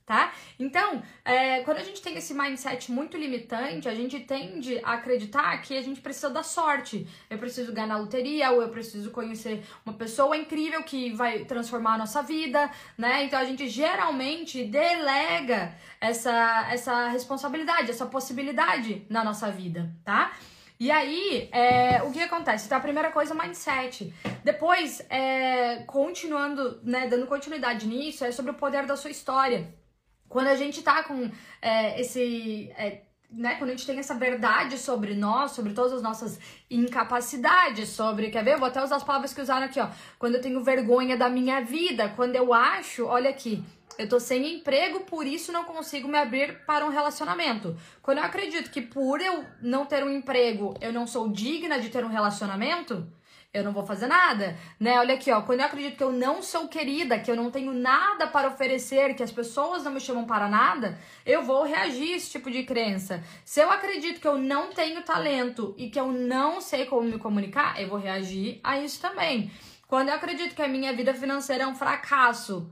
[0.06, 0.34] tá?
[0.60, 5.58] Então, é, quando a gente tem esse mindset muito limitante, a gente tende a acreditar
[5.62, 7.08] que a gente precisa da sorte.
[7.30, 11.96] Eu preciso ganhar na loteria, ou eu preciso conhecer uma pessoa incrível que vai transformar
[11.96, 13.24] a nossa vida, né?
[13.24, 20.34] Então a gente geralmente delega essa, essa responsabilidade, essa possibilidade na nossa vida, tá?
[20.78, 22.65] E aí, é, o que acontece?
[22.65, 24.13] Então, a primeira coisa é mindset.
[24.44, 29.74] Depois, é, continuando, né, dando continuidade nisso, é sobre o poder da sua história.
[30.30, 31.30] Quando a gente tá com
[31.62, 32.72] é, esse.
[32.78, 37.90] É, né, quando a gente tem essa verdade sobre nós, sobre todas as nossas incapacidades,
[37.90, 38.54] sobre, quer ver?
[38.54, 39.90] Eu vou até usar as palavras que usaram aqui, ó.
[40.18, 43.64] Quando eu tenho vergonha da minha vida, quando eu acho, olha aqui,
[43.98, 47.78] eu tô sem emprego, por isso não consigo me abrir para um relacionamento.
[48.02, 51.90] Quando eu acredito que por eu não ter um emprego, eu não sou digna de
[51.90, 53.08] ter um relacionamento,
[53.56, 55.00] eu não vou fazer nada, né?
[55.00, 57.74] Olha aqui, ó, quando eu acredito que eu não sou querida, que eu não tenho
[57.74, 62.18] nada para oferecer, que as pessoas não me chamam para nada, eu vou reagir a
[62.18, 63.24] esse tipo de crença.
[63.46, 67.18] Se eu acredito que eu não tenho talento e que eu não sei como me
[67.18, 69.50] comunicar, eu vou reagir a isso também.
[69.88, 72.70] Quando eu acredito que a minha vida financeira é um fracasso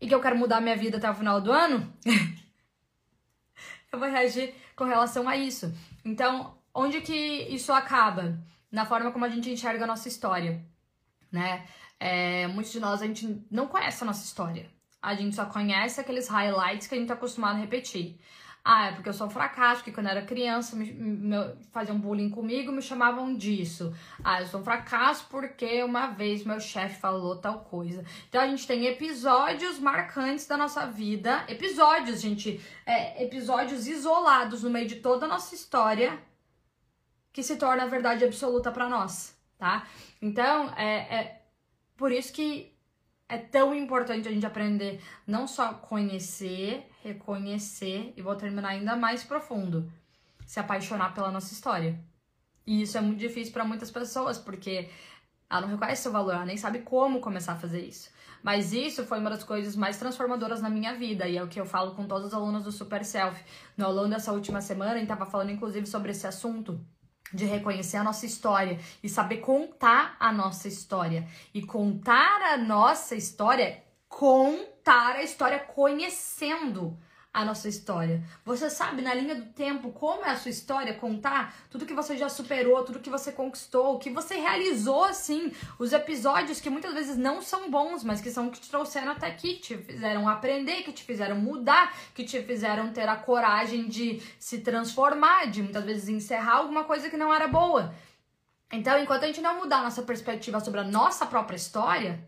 [0.00, 1.92] e que eu quero mudar minha vida até o final do ano,
[3.92, 5.70] eu vou reagir com relação a isso.
[6.02, 7.12] Então, onde que
[7.50, 8.38] isso acaba?
[8.70, 10.64] Na forma como a gente enxerga a nossa história,
[11.30, 11.66] né?
[11.98, 14.70] É, muitos de nós a gente não conhece a nossa história.
[15.00, 18.20] A gente só conhece aqueles highlights que a gente tá acostumado a repetir.
[18.64, 21.36] Ah, é porque eu sou um fracasso, porque quando eu era criança me, me,
[21.72, 23.94] faziam bullying comigo me chamavam disso.
[24.22, 28.04] Ah, eu sou um fracasso porque uma vez meu chefe falou tal coisa.
[28.28, 34.70] Então a gente tem episódios marcantes da nossa vida, episódios, gente, é, episódios isolados no
[34.70, 36.18] meio de toda a nossa história
[37.38, 39.86] que se torna a verdade absoluta para nós, tá?
[40.20, 41.42] Então, é, é
[41.96, 42.76] por isso que
[43.28, 49.22] é tão importante a gente aprender não só conhecer, reconhecer e vou terminar ainda mais
[49.22, 49.88] profundo,
[50.44, 51.96] se apaixonar pela nossa história.
[52.66, 54.90] E isso é muito difícil para muitas pessoas, porque
[55.48, 58.10] ela não reconhece seu valor, ela nem sabe como começar a fazer isso.
[58.42, 61.60] Mas isso foi uma das coisas mais transformadoras na minha vida, e é o que
[61.60, 63.40] eu falo com todos os alunos do Super Self.
[63.76, 66.84] No aluno dessa última semana, a gente tava falando inclusive sobre esse assunto
[67.32, 71.26] de reconhecer a nossa história e saber contar a nossa história.
[71.52, 76.98] E contar a nossa história, contar a história conhecendo
[77.38, 78.20] a nossa história.
[78.44, 82.16] Você sabe na linha do tempo como é a sua história, contar tudo que você
[82.16, 86.92] já superou, tudo que você conquistou, o que você realizou, assim, os episódios que muitas
[86.94, 90.82] vezes não são bons, mas que são que te trouxeram até aqui, te fizeram aprender,
[90.82, 95.84] que te fizeram mudar, que te fizeram ter a coragem de se transformar, de muitas
[95.84, 97.94] vezes encerrar alguma coisa que não era boa.
[98.72, 102.18] Então, enquanto a gente não mudar a nossa perspectiva sobre a nossa própria história,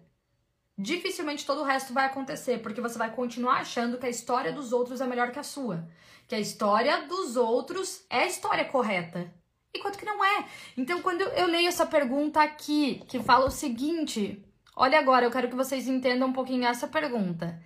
[0.80, 4.72] dificilmente todo o resto vai acontecer, porque você vai continuar achando que a história dos
[4.72, 5.88] outros é melhor que a sua.
[6.26, 9.32] Que a história dos outros é a história correta.
[9.74, 10.46] Enquanto que não é.
[10.76, 14.44] Então, quando eu leio essa pergunta aqui, que fala o seguinte:
[14.76, 17.60] olha agora, eu quero que vocês entendam um pouquinho essa pergunta.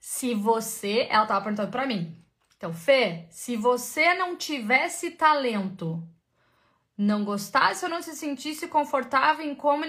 [0.00, 1.06] Se você.
[1.10, 2.16] Ela tava perguntando para mim.
[2.56, 6.02] Então, Fê, se você não tivesse talento,
[6.98, 9.80] não gostasse ou não se sentisse confortável em, com,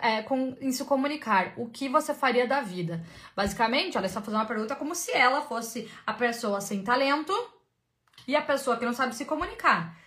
[0.00, 3.04] é, com, em se comunicar, o que você faria da vida?
[3.34, 7.32] Basicamente, ela está fazendo uma pergunta como se ela fosse a pessoa sem talento
[8.28, 9.98] e a pessoa que não sabe se comunicar.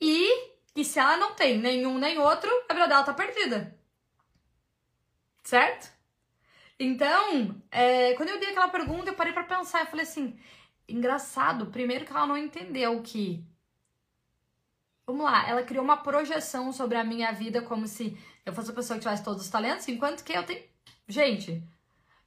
[0.00, 3.78] E que se ela não tem nenhum nem outro, a vida dela tá perdida.
[5.44, 5.92] Certo?
[6.80, 9.80] Então, é, quando eu vi aquela pergunta, eu parei para pensar.
[9.80, 10.38] Eu falei assim:
[10.88, 13.44] engraçado, primeiro que ela não entendeu que
[15.08, 18.74] Vamos lá, ela criou uma projeção sobre a minha vida como se eu fosse a
[18.74, 20.62] pessoa que tivesse todos os talentos, enquanto que eu tenho.
[21.08, 21.66] Gente,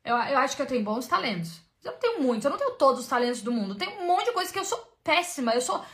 [0.03, 1.61] eu, eu acho que eu tenho bons talentos.
[1.83, 3.75] Eu não tenho muitos, eu não tenho todos os talentos do mundo.
[3.75, 5.85] Tem um monte de coisa que eu sou péssima, eu sou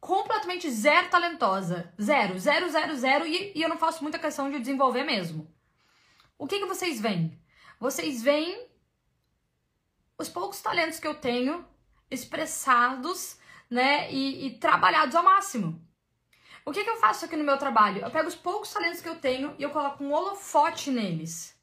[0.00, 1.94] completamente zero talentosa.
[2.02, 5.48] Zero, zero, zero, zero, e, e eu não faço muita questão de desenvolver mesmo.
[6.36, 7.40] O que, que vocês veem?
[7.78, 8.66] Vocês veem
[10.18, 11.64] os poucos talentos que eu tenho
[12.10, 13.38] expressados,
[13.70, 15.91] né, e, e trabalhados ao máximo.
[16.64, 18.02] O que, que eu faço aqui no meu trabalho?
[18.02, 21.60] Eu pego os poucos talentos que eu tenho e eu coloco um holofote neles.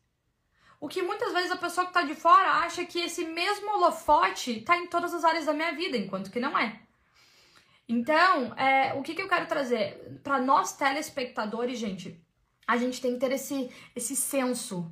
[0.81, 4.59] O que muitas vezes a pessoa que está de fora acha que esse mesmo holofote
[4.59, 6.81] está em todas as áreas da minha vida, enquanto que não é.
[7.87, 10.19] Então, é, o que, que eu quero trazer?
[10.23, 12.21] Para nós telespectadores, gente,
[12.67, 14.89] a gente tem que ter esse, esse senso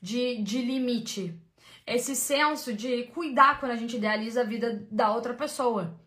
[0.00, 1.38] de, de limite.
[1.86, 5.98] esse senso de cuidar quando a gente idealiza a vida da outra pessoa.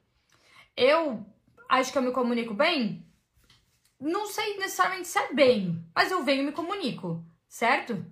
[0.75, 1.25] Eu
[1.69, 3.05] acho que eu me comunico bem?
[3.99, 8.05] Não sei necessariamente se é bem, mas eu venho e me comunico, certo?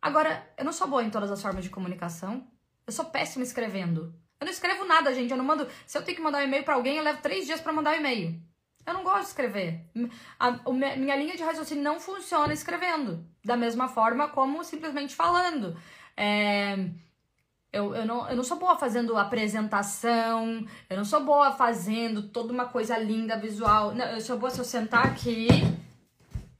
[0.00, 2.46] Agora, eu não sou boa em todas as formas de comunicação.
[2.86, 4.14] Eu sou péssima escrevendo.
[4.38, 5.30] Eu não escrevo nada, gente.
[5.30, 5.66] Eu não mando.
[5.86, 7.92] Se eu tenho que mandar um e-mail para alguém, eu levo três dias para mandar
[7.92, 8.40] um e-mail.
[8.86, 9.80] Eu não gosto de escrever.
[10.38, 13.26] A, a, minha linha de raciocínio não funciona escrevendo.
[13.42, 15.76] Da mesma forma como simplesmente falando.
[16.16, 16.76] É,
[17.74, 22.52] eu, eu, não, eu não sou boa fazendo apresentação, eu não sou boa fazendo toda
[22.52, 23.92] uma coisa linda visual.
[23.92, 25.48] Não, eu sou boa se eu sentar aqui,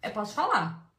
[0.02, 0.90] eu posso falar.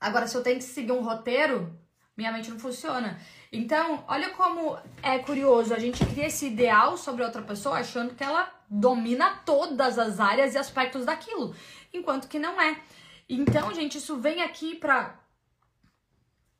[0.00, 1.72] Agora, se eu tenho que seguir um roteiro,
[2.16, 3.16] minha mente não funciona.
[3.52, 5.72] Então, olha como é curioso.
[5.72, 10.54] A gente cria esse ideal sobre outra pessoa achando que ela domina todas as áreas
[10.54, 11.54] e aspectos daquilo,
[11.94, 12.82] enquanto que não é.
[13.28, 15.20] Então, gente, isso vem aqui pra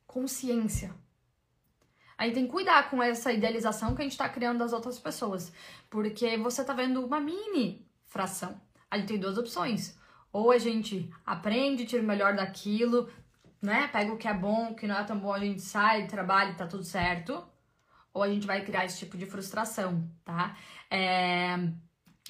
[0.06, 0.94] consciência.
[2.18, 5.52] Aí tem que cuidar com essa idealização que a gente tá criando das outras pessoas,
[5.88, 8.60] porque você tá vendo uma mini fração.
[8.90, 9.96] A gente tem duas opções.
[10.32, 13.08] Ou a gente aprende, tira o melhor daquilo,
[13.62, 13.88] né?
[13.88, 16.54] Pega o que é bom, o que não é tão bom, a gente sai, trabalha
[16.54, 17.46] tá tudo certo.
[18.12, 20.56] Ou a gente vai criar esse tipo de frustração, tá?
[20.90, 21.56] É...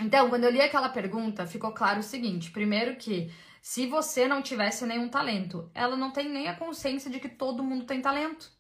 [0.01, 4.43] Então, quando eu li aquela pergunta, ficou claro o seguinte: primeiro que se você não
[4.43, 8.58] tivesse nenhum talento, ela não tem nem a consciência de que todo mundo tem talento.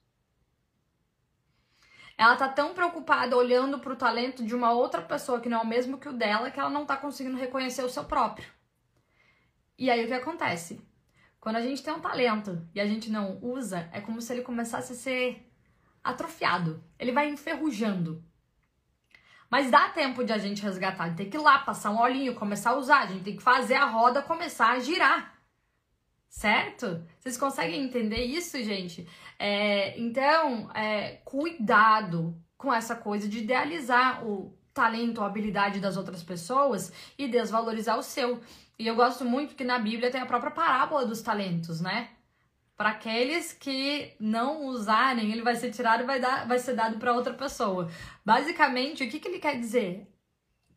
[2.18, 5.66] Ela tá tão preocupada olhando pro talento de uma outra pessoa que não é o
[5.66, 8.50] mesmo que o dela, que ela não tá conseguindo reconhecer o seu próprio.
[9.78, 10.84] E aí o que acontece?
[11.38, 14.42] Quando a gente tem um talento e a gente não usa, é como se ele
[14.42, 15.48] começasse a ser
[16.02, 16.82] atrofiado.
[16.98, 18.24] Ele vai enferrujando.
[19.48, 21.04] Mas dá tempo de a gente resgatar.
[21.04, 23.02] A gente tem que ir lá, passar um olhinho, começar a usar.
[23.02, 25.38] A gente tem que fazer a roda começar a girar.
[26.28, 27.06] Certo?
[27.18, 29.08] Vocês conseguem entender isso, gente?
[29.38, 36.22] É, então, é, cuidado com essa coisa de idealizar o talento, a habilidade das outras
[36.22, 38.40] pessoas e desvalorizar o seu.
[38.78, 42.10] E eu gosto muito que na Bíblia tem a própria parábola dos talentos, né?
[42.76, 46.96] Para aqueles que não usarem, ele vai ser tirado e vai, dar, vai ser dado
[46.98, 47.90] para outra pessoa.
[48.24, 50.06] Basicamente, o que, que ele quer dizer?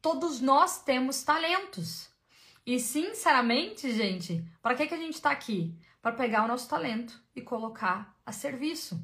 [0.02, 2.10] Todos nós temos talentos.
[2.66, 5.76] E sinceramente, gente, para que, que a gente está aqui?
[6.02, 9.02] Para pegar o nosso talento e colocar a serviço.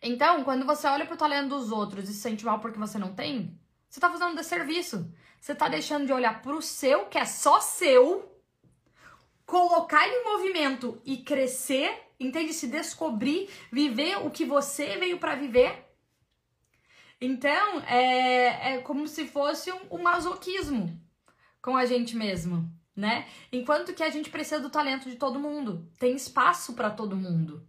[0.00, 2.98] Então, quando você olha para o talento dos outros e se sente mal porque você
[2.98, 5.12] não tem, você está fazendo um desserviço.
[5.40, 8.34] Você está deixando de olhar para o seu, que é só seu,
[9.46, 12.52] colocar ele em movimento e crescer, entende?
[12.52, 15.84] Se descobrir, viver o que você veio para viver.
[17.20, 21.00] Então, é, é como se fosse um, um masoquismo
[21.62, 23.26] com a gente mesmo, né?
[23.50, 27.66] Enquanto que a gente precisa do talento de todo mundo, tem espaço para todo mundo.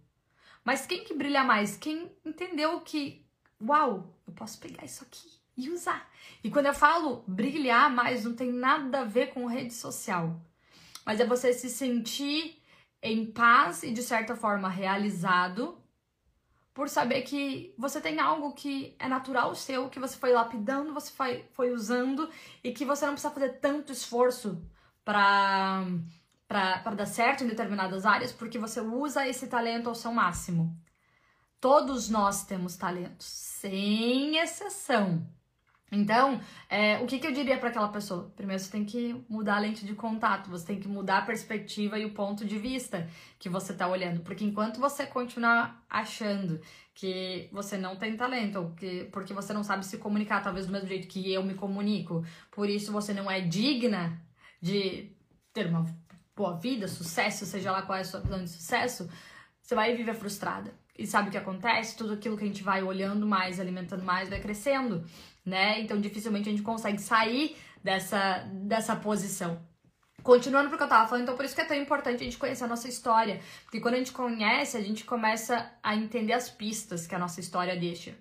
[0.64, 1.76] Mas quem que brilha mais?
[1.76, 3.24] Quem entendeu que,
[3.60, 6.08] uau, eu posso pegar isso aqui e usar.
[6.42, 10.40] E quando eu falo brilhar mais, não tem nada a ver com rede social.
[11.04, 12.60] Mas é você se sentir
[13.02, 15.80] em paz e de certa forma realizado
[16.74, 21.10] por saber que você tem algo que é natural seu, que você foi lapidando, você
[21.10, 22.28] foi, foi usando
[22.62, 24.62] e que você não precisa fazer tanto esforço
[25.06, 25.86] para
[26.48, 30.76] para dar certo em determinadas áreas, porque você usa esse talento ao seu máximo.
[31.60, 35.26] Todos nós temos talentos, sem exceção.
[35.90, 38.32] Então, é, o que, que eu diria para aquela pessoa?
[38.36, 41.98] Primeiro, você tem que mudar a lente de contato, você tem que mudar a perspectiva
[41.98, 44.20] e o ponto de vista que você está olhando.
[44.20, 46.60] Porque enquanto você continuar achando
[46.94, 50.72] que você não tem talento, ou que, porque você não sabe se comunicar, talvez do
[50.72, 54.20] mesmo jeito que eu me comunico, por isso você não é digna
[54.60, 55.12] de
[55.52, 55.84] ter uma
[56.34, 59.08] boa vida, sucesso, seja lá qual é o seu plano de sucesso,
[59.60, 60.74] você vai viver frustrada.
[60.98, 61.96] E sabe o que acontece?
[61.96, 65.04] Tudo aquilo que a gente vai olhando mais, alimentando mais, vai crescendo
[65.46, 65.80] né?
[65.80, 69.64] Então dificilmente a gente consegue sair dessa, dessa posição.
[70.22, 72.64] Continuando porque eu tava falando, então por isso que é tão importante a gente conhecer
[72.64, 73.40] a nossa história.
[73.62, 77.38] Porque quando a gente conhece, a gente começa a entender as pistas que a nossa
[77.38, 78.18] história deixa.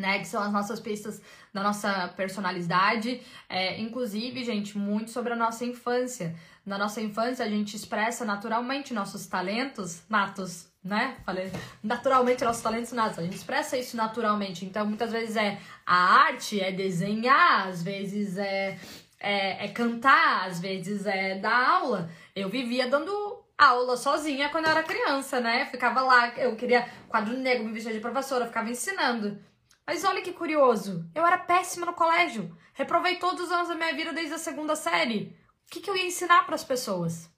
[0.00, 1.20] Né, que são as nossas pistas
[1.52, 6.34] da nossa personalidade, é, inclusive, gente, muito sobre a nossa infância.
[6.64, 11.18] Na nossa infância, a gente expressa naturalmente nossos talentos natos, né?
[11.26, 14.64] Falei, naturalmente nossos talentos natos, a gente expressa isso naturalmente.
[14.64, 18.78] Então, muitas vezes é a arte, é desenhar, às vezes é,
[19.18, 22.10] é, é cantar, às vezes é dar aula.
[22.34, 23.12] Eu vivia dando
[23.60, 25.66] aula sozinha quando eu era criança, né?
[25.66, 29.38] ficava lá, eu queria quadro negro, me vestia de professora, ficava ensinando.
[29.86, 32.56] Mas olha que curioso, eu era péssima no colégio.
[32.74, 35.36] Reprovei todos os anos da minha vida desde a segunda série.
[35.66, 37.30] O que, que eu ia ensinar para as pessoas?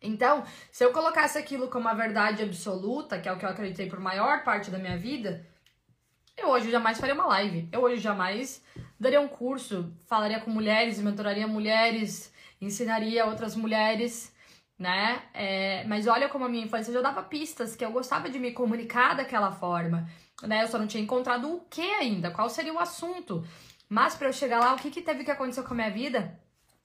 [0.00, 3.88] Então, se eu colocasse aquilo como a verdade absoluta, que é o que eu acreditei
[3.88, 5.46] por maior parte da minha vida,
[6.36, 7.68] eu hoje jamais faria uma live.
[7.72, 8.62] Eu hoje jamais
[9.00, 14.34] daria um curso, falaria com mulheres, mentoraria mulheres, ensinaria outras mulheres,
[14.78, 15.22] né?
[15.32, 18.52] É, mas olha como a minha infância já dava pistas que eu gostava de me
[18.52, 20.08] comunicar daquela forma,
[20.42, 20.62] né?
[20.62, 23.44] Eu só não tinha encontrado o que ainda, qual seria o assunto.
[23.88, 26.38] Mas para eu chegar lá, o que, que teve que acontecer com a minha vida?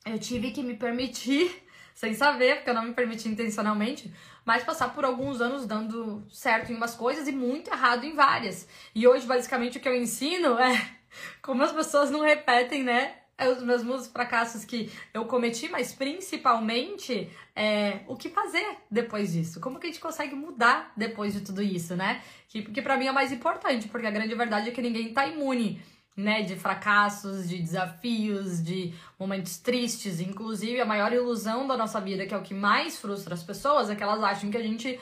[0.06, 1.64] Eu tive que me permitir
[1.95, 4.14] sem saber, porque eu não me permiti intencionalmente,
[4.45, 8.68] mas passar por alguns anos dando certo em umas coisas e muito errado em várias.
[8.95, 10.97] E hoje, basicamente, o que eu ensino é
[11.41, 13.16] como as pessoas não repetem, né?
[13.39, 19.61] É os mesmos fracassos que eu cometi, mas principalmente é, o que fazer depois disso.
[19.61, 22.21] Como que a gente consegue mudar depois de tudo isso, né?
[22.49, 25.13] Que, que para mim é o mais importante, porque a grande verdade é que ninguém
[25.13, 25.81] tá imune
[26.19, 30.19] né, de fracassos, de desafios, de momentos tristes.
[30.19, 33.89] Inclusive, a maior ilusão da nossa vida, que é o que mais frustra as pessoas,
[33.89, 34.99] é que elas acham que a gente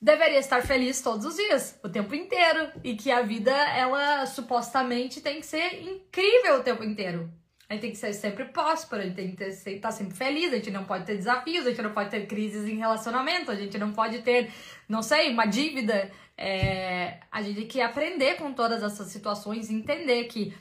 [0.00, 5.20] deveria estar feliz todos os dias, o tempo inteiro, e que a vida, ela supostamente
[5.20, 7.30] tem que ser incrível o tempo inteiro.
[7.68, 10.52] A gente tem que ser sempre próspero, a gente tem que estar tá sempre feliz,
[10.52, 13.54] a gente não pode ter desafios, a gente não pode ter crises em relacionamento, a
[13.54, 14.52] gente não pode ter,
[14.88, 19.74] não sei, uma dívida é, a gente tem que aprender com todas essas situações e
[19.74, 20.56] entender que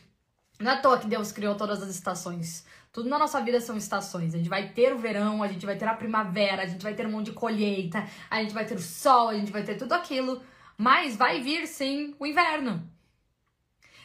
[0.60, 2.66] não é à toa que Deus criou todas as estações.
[3.00, 4.36] Tudo na nossa vida são estações.
[4.36, 6.93] A gente vai ter o verão, a gente vai ter a primavera, a gente vai
[6.93, 9.76] ter um monte de colheita, a gente vai ter o sol, a gente vai ter
[9.76, 10.43] tudo aquilo.
[10.78, 12.86] Mas vai vir sim o inverno.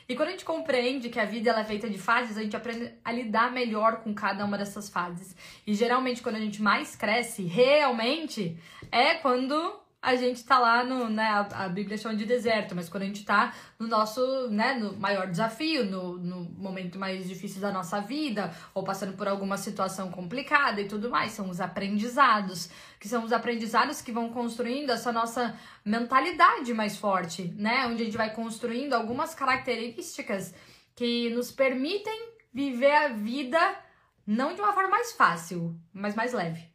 [0.09, 2.55] E quando a gente compreende que a vida ela é feita de fases, a gente
[2.55, 5.35] aprende a lidar melhor com cada uma dessas fases.
[5.67, 8.57] E geralmente quando a gente mais cresce, realmente,
[8.93, 9.75] é quando
[10.05, 13.07] a gente tá lá no, né, a, a, Bíblia chama de deserto, mas quando a
[13.07, 18.03] gente tá no nosso, né, no maior desafio, no, no momento mais difícil da nossa
[18.03, 22.69] vida, ou passando por alguma situação complicada e tudo mais, são os aprendizados,
[23.01, 28.05] que são os aprendizados que vão construindo essa nossa mentalidade mais forte, né, onde a
[28.05, 30.55] gente vai construindo algumas características
[30.95, 33.59] que nos permitem viver a vida
[34.27, 36.74] não de uma forma mais fácil, mas mais leve.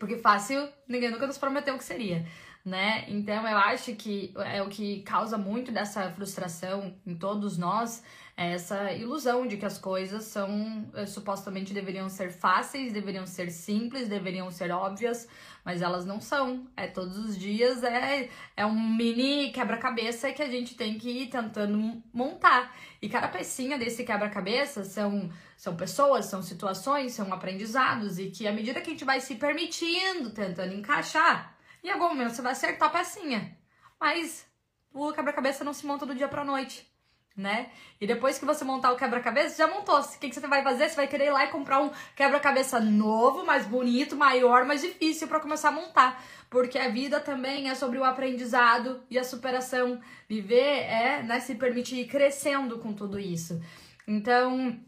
[0.00, 2.26] Porque fácil, ninguém nunca nos prometeu que seria,
[2.64, 3.04] né?
[3.06, 8.02] Então eu acho que é o que causa muito dessa frustração em todos nós,
[8.36, 14.08] essa ilusão de que as coisas são eh, supostamente deveriam ser fáceis, deveriam ser simples,
[14.08, 15.28] deveriam ser óbvias,
[15.64, 16.66] mas elas não são.
[16.76, 21.26] É todos os dias é, é um mini quebra-cabeça que a gente tem que ir
[21.28, 22.74] tentando montar.
[23.02, 28.52] E cada pecinha desse quebra-cabeça são, são pessoas, são situações, são aprendizados, e que à
[28.52, 32.88] medida que a gente vai se permitindo, tentando encaixar, em algum momento você vai acertar
[32.88, 33.56] a pecinha.
[34.00, 34.46] Mas
[34.92, 36.89] o quebra-cabeça não se monta do dia pra noite
[37.36, 37.70] né?
[38.00, 39.98] E depois que você montar o quebra-cabeça, já montou.
[39.98, 40.88] O que, que você vai fazer?
[40.88, 45.28] Você vai querer ir lá e comprar um quebra-cabeça novo, mais bonito, maior, mais difícil
[45.28, 46.22] para começar a montar.
[46.48, 50.00] Porque a vida também é sobre o aprendizado e a superação.
[50.28, 53.60] Viver é né, se permitir ir crescendo com tudo isso.
[54.06, 54.78] Então,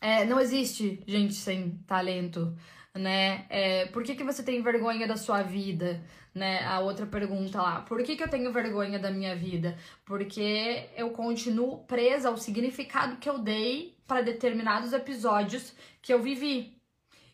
[0.00, 2.56] é, não existe gente sem talento
[2.94, 3.46] né?
[3.48, 6.02] É, por que, que você tem vergonha da sua vida?
[6.34, 6.64] Né?
[6.64, 7.80] A outra pergunta lá.
[7.82, 9.76] Por que, que eu tenho vergonha da minha vida?
[10.04, 16.76] Porque eu continuo presa ao significado que eu dei para determinados episódios que eu vivi.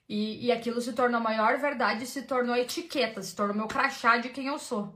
[0.08, 4.18] E, e aquilo se tornou a maior verdade, se tornou etiqueta, se tornou meu crachá
[4.18, 4.94] de quem eu sou.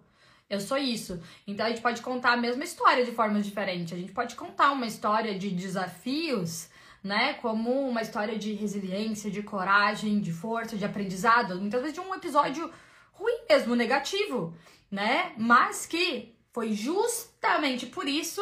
[0.48, 1.20] Eu sou isso.
[1.46, 3.92] Então a gente pode contar a mesma história de formas diferentes.
[3.92, 6.69] A gente pode contar uma história de desafios
[7.02, 7.34] né?
[7.34, 12.14] Como uma história de resiliência, de coragem, de força, de aprendizado, muitas vezes de um
[12.14, 12.70] episódio
[13.12, 14.54] ruim mesmo, negativo,
[14.90, 15.32] né?
[15.36, 18.40] Mas que foi justamente por isso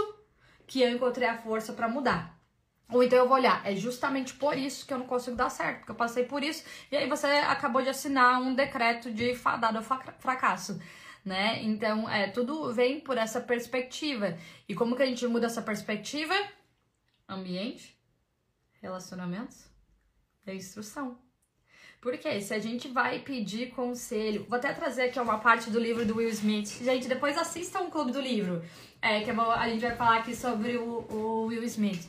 [0.67, 2.39] que eu encontrei a força para mudar.
[2.91, 5.81] Ou então eu vou olhar, é justamente por isso que eu não consigo dar certo,
[5.81, 9.83] porque eu passei por isso, e aí você acabou de assinar um decreto de fadado
[10.19, 10.81] fracasso,
[11.23, 11.63] né?
[11.63, 14.39] Então, é, tudo vem por essa perspectiva.
[14.67, 16.35] E como que a gente muda essa perspectiva?
[17.29, 17.98] Ambiente,
[18.81, 19.69] relacionamentos
[20.47, 21.19] é instrução.
[22.01, 26.07] Porque se a gente vai pedir conselho, vou até trazer aqui uma parte do livro
[26.07, 26.83] do Will Smith.
[26.83, 28.63] Gente, depois assistam o Clube do Livro,
[29.03, 32.09] é, que a gente vai falar aqui sobre o, o, Will Smith.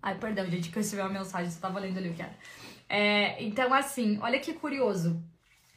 [0.00, 2.36] Ai, perdão, gente, que eu recebi uma mensagem, você tava lendo ali o que era.
[2.88, 5.20] É, então, assim, olha que curioso.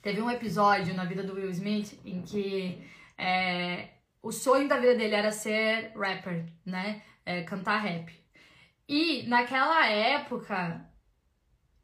[0.04, 2.88] Teve um episódio na vida do Will Smith em que
[3.18, 3.89] é,
[4.22, 7.02] o sonho da vida dele era ser rapper, né?
[7.26, 8.18] É, cantar rap.
[8.90, 10.86] E naquela época,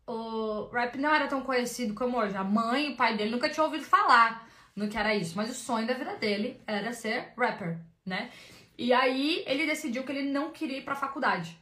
[0.08, 2.36] o rap não era tão conhecido como hoje.
[2.36, 5.49] A mãe e o pai dele nunca tinham ouvido falar no que era isso, mas
[5.49, 8.32] o sonho da vida dele era ser rapper, né?
[8.78, 11.58] E aí ele decidiu que ele não queria ir pra faculdade.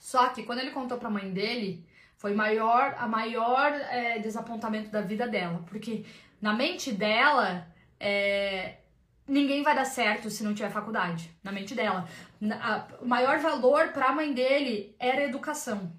[0.00, 1.86] Só que quando ele contou pra mãe dele,
[2.22, 5.64] Foi maior, a maior é, desapontamento da vida dela.
[5.68, 6.04] Porque
[6.40, 7.66] na mente dela,
[7.98, 8.76] é,
[9.26, 11.30] ninguém vai dar certo se não tiver faculdade.
[11.42, 12.08] Na mente dela.
[13.00, 15.92] O maior valor para a mãe dele era educação.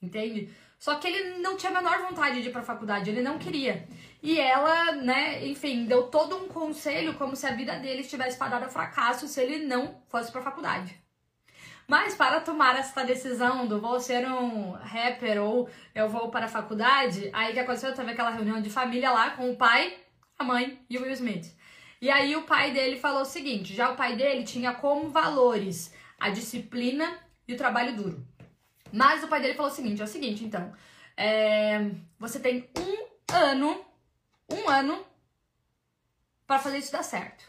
[0.00, 0.50] Entende?
[0.78, 3.88] Só que ele não tinha a menor vontade de ir pra faculdade, ele não queria.
[4.22, 8.66] E ela, né, enfim, deu todo um conselho como se a vida dele estivesse fadada
[8.66, 10.94] a fracasso se ele não fosse pra faculdade.
[11.88, 16.48] Mas para tomar essa decisão do vou ser um rapper ou eu vou para a
[16.48, 17.94] faculdade, aí que aconteceu?
[17.94, 19.96] Teve aquela reunião de família lá com o pai,
[20.38, 21.55] a mãe e o Will Smith.
[22.00, 25.94] E aí o pai dele falou o seguinte: já o pai dele tinha como valores
[26.18, 28.26] a disciplina e o trabalho duro.
[28.92, 30.72] Mas o pai dele falou o seguinte: é o seguinte, então.
[31.16, 33.84] É, você tem um ano,
[34.50, 35.04] um ano,
[36.46, 37.44] para fazer isso dar certo.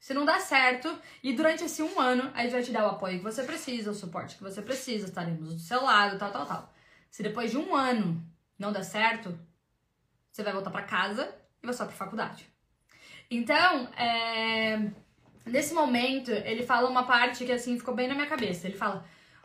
[0.00, 2.90] Se não dá certo, e durante esse um ano, a gente vai te dar o
[2.90, 6.44] apoio que você precisa, o suporte que você precisa, estaremos do seu lado, tal, tal,
[6.44, 6.74] tal.
[7.10, 8.22] Se depois de um ano
[8.58, 9.38] não der certo,
[10.30, 12.53] você vai voltar para casa e vai só pra faculdade.
[13.34, 14.78] Então, é,
[15.44, 18.68] nesse momento, ele fala uma parte que assim ficou bem na minha cabeça.
[18.68, 19.04] Ele fala: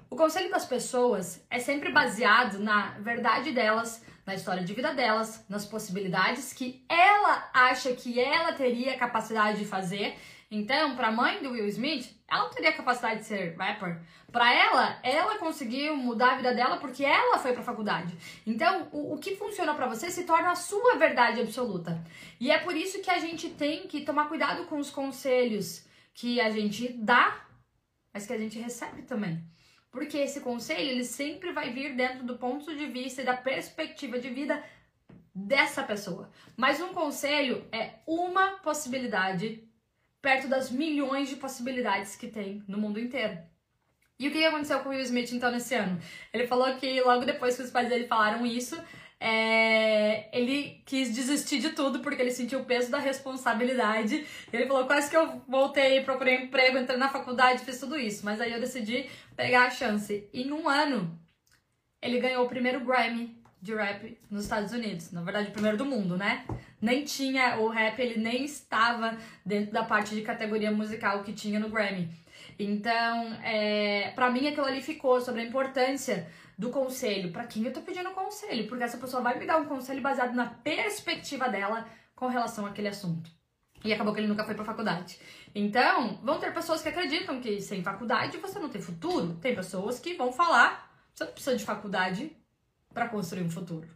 [0.10, 5.44] o conselho das pessoas é sempre baseado na verdade delas, na história de vida delas,
[5.50, 10.16] nas possibilidades que ela acha que ela teria capacidade de fazer.
[10.52, 14.02] Então, para a mãe do Will Smith, ela não teria capacidade de ser rapper.
[14.32, 18.18] Para ela, ela conseguiu mudar a vida dela porque ela foi para faculdade.
[18.48, 22.04] Então, o, o que funciona para você se torna a sua verdade absoluta.
[22.40, 25.86] E é por isso que a gente tem que tomar cuidado com os conselhos
[26.16, 27.46] que a gente dá,
[28.12, 29.44] mas que a gente recebe também.
[29.92, 34.18] Porque esse conselho, ele sempre vai vir dentro do ponto de vista e da perspectiva
[34.18, 34.64] de vida
[35.34, 36.32] dessa pessoa.
[36.58, 39.69] Mas um conselho é uma possibilidade
[40.22, 43.38] perto das milhões de possibilidades que tem no mundo inteiro.
[44.20, 46.00] E o que aconteceu com o Will Smith então nesse ano?
[46.34, 48.78] Ele falou que logo depois que os pais dele falaram isso,
[49.18, 54.26] é, ele quis desistir de tudo porque ele sentiu o peso da responsabilidade.
[54.52, 58.26] Ele falou: quase que eu voltei, procurei emprego, entrei na faculdade, fiz tudo isso.
[58.26, 60.30] Mas aí eu decidi pegar a chance.
[60.34, 61.18] E em um ano,
[62.02, 65.12] ele ganhou o primeiro Grammy de rap nos Estados Unidos.
[65.12, 66.46] Na verdade, o primeiro do mundo, né?
[66.82, 71.60] Nem tinha o rap, ele nem estava dentro da parte de categoria musical que tinha
[71.60, 72.10] no Grammy.
[72.58, 77.32] Então, é, para mim, aquilo ali ficou sobre a importância do conselho.
[77.32, 78.68] Para quem eu tô pedindo conselho?
[78.68, 82.90] Porque essa pessoa vai me dar um conselho baseado na perspectiva dela com relação àquele
[82.90, 83.32] assunto.
[83.84, 85.18] E acabou que ele nunca foi pra faculdade.
[85.56, 89.36] Então, vão ter pessoas que acreditam que sem faculdade você não tem futuro.
[89.36, 92.36] Tem pessoas que vão falar, você não precisa de faculdade
[92.94, 93.88] para construir um futuro.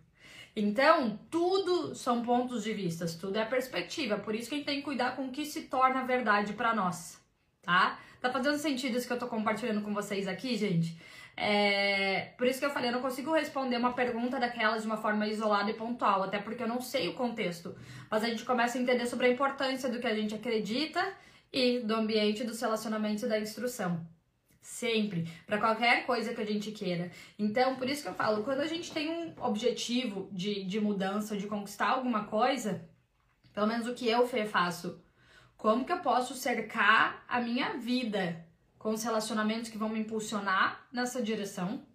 [0.55, 4.17] Então, tudo são pontos de vista, tudo é perspectiva.
[4.17, 6.75] Por isso que a gente tem que cuidar com o que se torna verdade para
[6.75, 7.19] nós,
[7.61, 7.99] tá?
[8.21, 10.97] Tá fazendo sentido isso que eu tô compartilhando com vocês aqui, gente?
[11.35, 14.97] É, por isso que eu falei, eu não consigo responder uma pergunta daquelas de uma
[14.97, 17.75] forma isolada e pontual, até porque eu não sei o contexto.
[18.09, 21.03] Mas a gente começa a entender sobre a importância do que a gente acredita
[21.51, 24.05] e do ambiente dos relacionamentos e da instrução.
[24.63, 27.11] Sempre, para qualquer coisa que a gente queira.
[27.37, 31.35] Então, por isso que eu falo, quando a gente tem um objetivo de, de mudança,
[31.35, 32.87] de conquistar alguma coisa,
[33.53, 35.03] pelo menos o que eu faço,
[35.57, 38.47] como que eu posso cercar a minha vida
[38.79, 41.85] com os relacionamentos que vão me impulsionar nessa direção,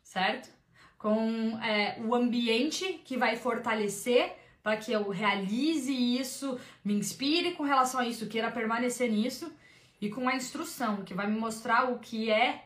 [0.00, 0.48] certo?
[0.96, 7.64] Com é, o ambiente que vai fortalecer para que eu realize isso, me inspire com
[7.64, 9.52] relação a isso, queira permanecer nisso,
[10.00, 12.64] e com a instrução que vai me mostrar o que é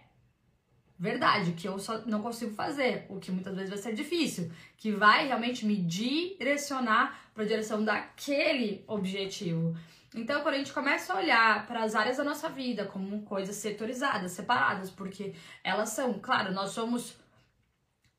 [0.99, 4.91] verdade, que eu só não consigo fazer, o que muitas vezes vai ser difícil, que
[4.91, 9.76] vai realmente me direcionar para a direção daquele objetivo.
[10.14, 13.55] Então, quando a gente começa a olhar para as áreas da nossa vida como coisas
[13.57, 17.16] setorizadas, separadas, porque elas são, claro, nós somos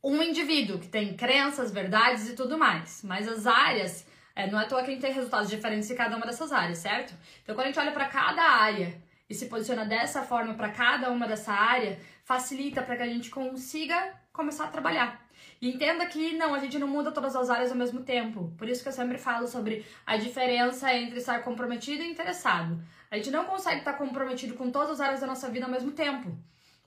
[0.02, 4.06] um indivíduo que tem crenças, verdades e tudo mais, mas as áreas,
[4.40, 6.54] é, não é à toa que a gente tem resultados diferentes em cada uma dessas
[6.54, 7.14] áreas, certo?
[7.44, 8.96] Então, quando a gente olha para cada área
[9.30, 13.30] e se posiciona dessa forma para cada uma dessa área, facilita para que a gente
[13.30, 15.28] consiga começar a trabalhar.
[15.62, 18.54] E entenda que não, a gente não muda todas as áreas ao mesmo tempo.
[18.58, 22.82] Por isso que eu sempre falo sobre a diferença entre estar comprometido e interessado.
[23.12, 25.92] A gente não consegue estar comprometido com todas as áreas da nossa vida ao mesmo
[25.92, 26.34] tempo.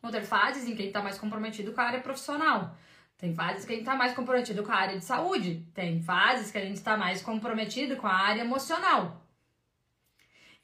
[0.00, 2.74] Vão ter fases em que a gente está mais comprometido com a área profissional.
[3.22, 5.64] Tem fases que a gente está mais comprometido com a área de saúde.
[5.72, 9.24] Tem fases que a gente está mais comprometido com a área emocional.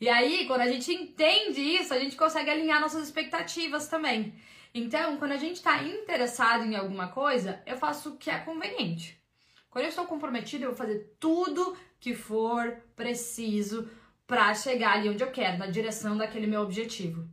[0.01, 4.35] E aí, quando a gente entende isso, a gente consegue alinhar nossas expectativas também.
[4.75, 9.23] Então, quando a gente está interessado em alguma coisa, eu faço o que é conveniente.
[9.71, 13.89] Quando eu estou comprometido, eu vou fazer tudo que for preciso
[14.27, 17.25] para chegar ali onde eu quero, na direção daquele meu objetivo.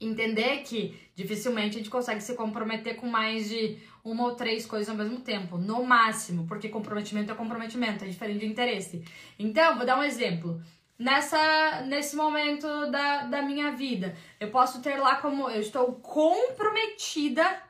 [0.00, 4.88] Entender que dificilmente a gente consegue se comprometer com mais de uma ou três coisas
[4.88, 9.02] ao mesmo tempo, no máximo, porque comprometimento é comprometimento, é diferente de interesse.
[9.38, 10.62] Então, vou dar um exemplo.
[10.96, 17.62] Nessa, nesse momento da, da minha vida, eu posso ter lá como eu estou comprometida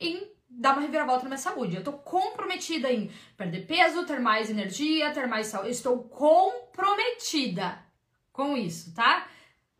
[0.00, 1.76] em dar uma reviravolta na minha saúde.
[1.76, 5.68] Eu tô comprometida em perder peso, ter mais energia, ter mais saúde.
[5.68, 7.84] Eu estou comprometida
[8.32, 9.28] com isso, tá?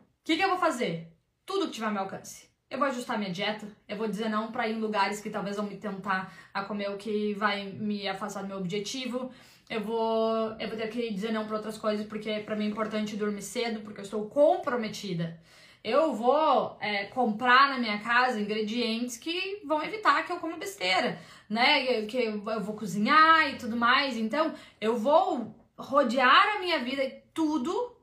[0.01, 1.11] O que, que eu vou fazer?
[1.47, 2.46] Tudo que tiver ao meu alcance.
[2.71, 5.57] Eu vou ajustar minha dieta, eu vou dizer não para ir em lugares que talvez
[5.57, 9.31] vão me tentar a comer o que vai me afastar do meu objetivo.
[9.71, 12.69] Eu vou, eu vou ter que dizer não para outras coisas porque para mim é
[12.69, 15.39] importante dormir cedo, porque eu estou comprometida
[15.87, 21.17] eu vou é, comprar na minha casa ingredientes que vão evitar que eu coma besteira,
[21.49, 22.05] né?
[22.07, 24.17] Que eu vou cozinhar e tudo mais.
[24.17, 27.97] Então, eu vou rodear a minha vida tudo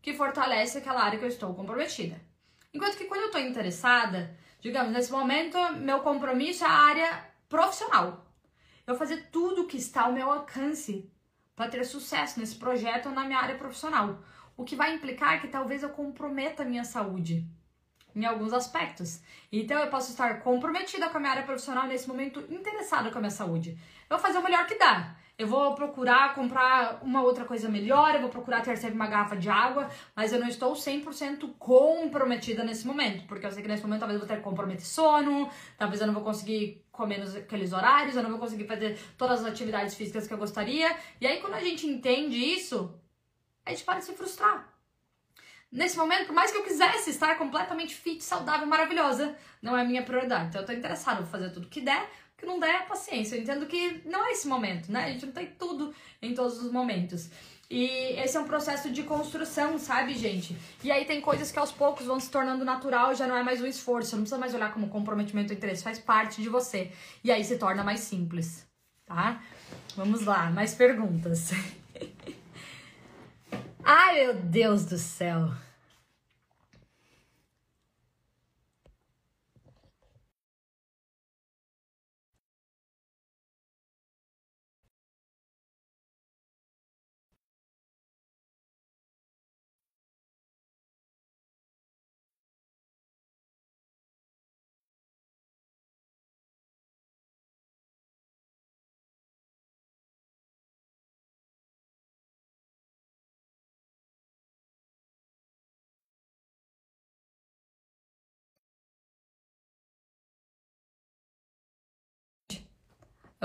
[0.00, 2.20] que fortalece aquela área que eu estou comprometida.
[2.74, 8.26] Enquanto que quando eu estou interessada, digamos, nesse momento, meu compromisso é a área profissional.
[8.84, 11.08] Eu fazer tudo que está ao meu alcance
[11.54, 14.18] para ter sucesso nesse projeto ou na minha área profissional
[14.56, 17.46] o que vai implicar que talvez eu comprometa a minha saúde
[18.14, 19.20] em alguns aspectos.
[19.50, 23.20] Então eu posso estar comprometida com a minha área profissional nesse momento, interessada com a
[23.20, 23.78] minha saúde.
[24.08, 25.16] Eu vou fazer o melhor que dá.
[25.36, 29.36] Eu vou procurar comprar uma outra coisa melhor, eu vou procurar ter sempre uma garrafa
[29.36, 33.82] de água, mas eu não estou 100% comprometida nesse momento, porque eu sei que nesse
[33.82, 37.34] momento talvez eu vou ter que comprometer sono, talvez eu não vou conseguir comer nos
[37.34, 40.96] aqueles horários, eu não vou conseguir fazer todas as atividades físicas que eu gostaria.
[41.20, 42.94] E aí quando a gente entende isso,
[43.66, 44.72] a gente para de se frustrar.
[45.74, 49.84] Nesse momento, por mais que eu quisesse estar completamente fit, saudável, maravilhosa, não é a
[49.84, 50.46] minha prioridade.
[50.46, 52.08] Então eu tô interessada, vou fazer tudo que der,
[52.44, 53.36] que não der, paciência.
[53.36, 55.06] Eu entendo que não é esse momento, né?
[55.06, 57.30] A gente não tem tudo em todos os momentos.
[57.70, 57.86] E
[58.20, 60.56] esse é um processo de construção, sabe, gente?
[60.82, 63.60] E aí tem coisas que aos poucos vão se tornando natural, já não é mais
[63.60, 66.92] um esforço, não precisa mais olhar como comprometimento ou interesse, faz parte de você.
[67.24, 68.66] E aí se torna mais simples,
[69.06, 69.42] tá?
[69.96, 71.52] Vamos lá, mais perguntas.
[73.82, 75.50] Ai, meu Deus do céu.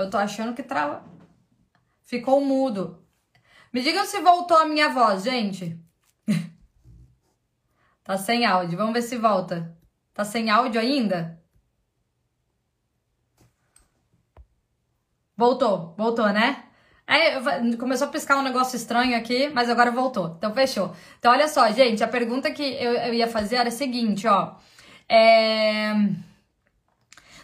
[0.00, 1.04] Eu tô achando que trava.
[2.02, 3.04] Ficou mudo.
[3.72, 5.78] Me digam se voltou a minha voz, gente.
[8.02, 8.78] tá sem áudio.
[8.78, 9.76] Vamos ver se volta.
[10.12, 11.40] Tá sem áudio ainda?
[15.36, 16.64] Voltou, voltou, né?
[17.06, 17.40] É,
[17.76, 20.34] começou a piscar um negócio estranho aqui, mas agora voltou.
[20.36, 20.94] Então, fechou.
[21.18, 24.56] Então, olha só, gente, a pergunta que eu, eu ia fazer era a seguinte, ó.
[25.08, 25.92] É...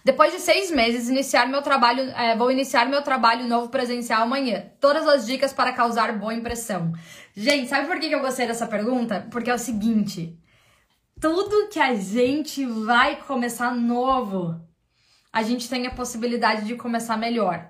[0.07, 4.71] Depois de seis meses, iniciar meu trabalho, é, vou iniciar meu trabalho novo presencial amanhã.
[4.81, 6.93] Todas as dicas para causar boa impressão.
[7.35, 9.27] Gente, sabe por que eu gostei dessa pergunta?
[9.33, 10.39] Porque é o seguinte:
[11.21, 14.61] tudo que a gente vai começar novo,
[15.33, 17.69] a gente tem a possibilidade de começar melhor.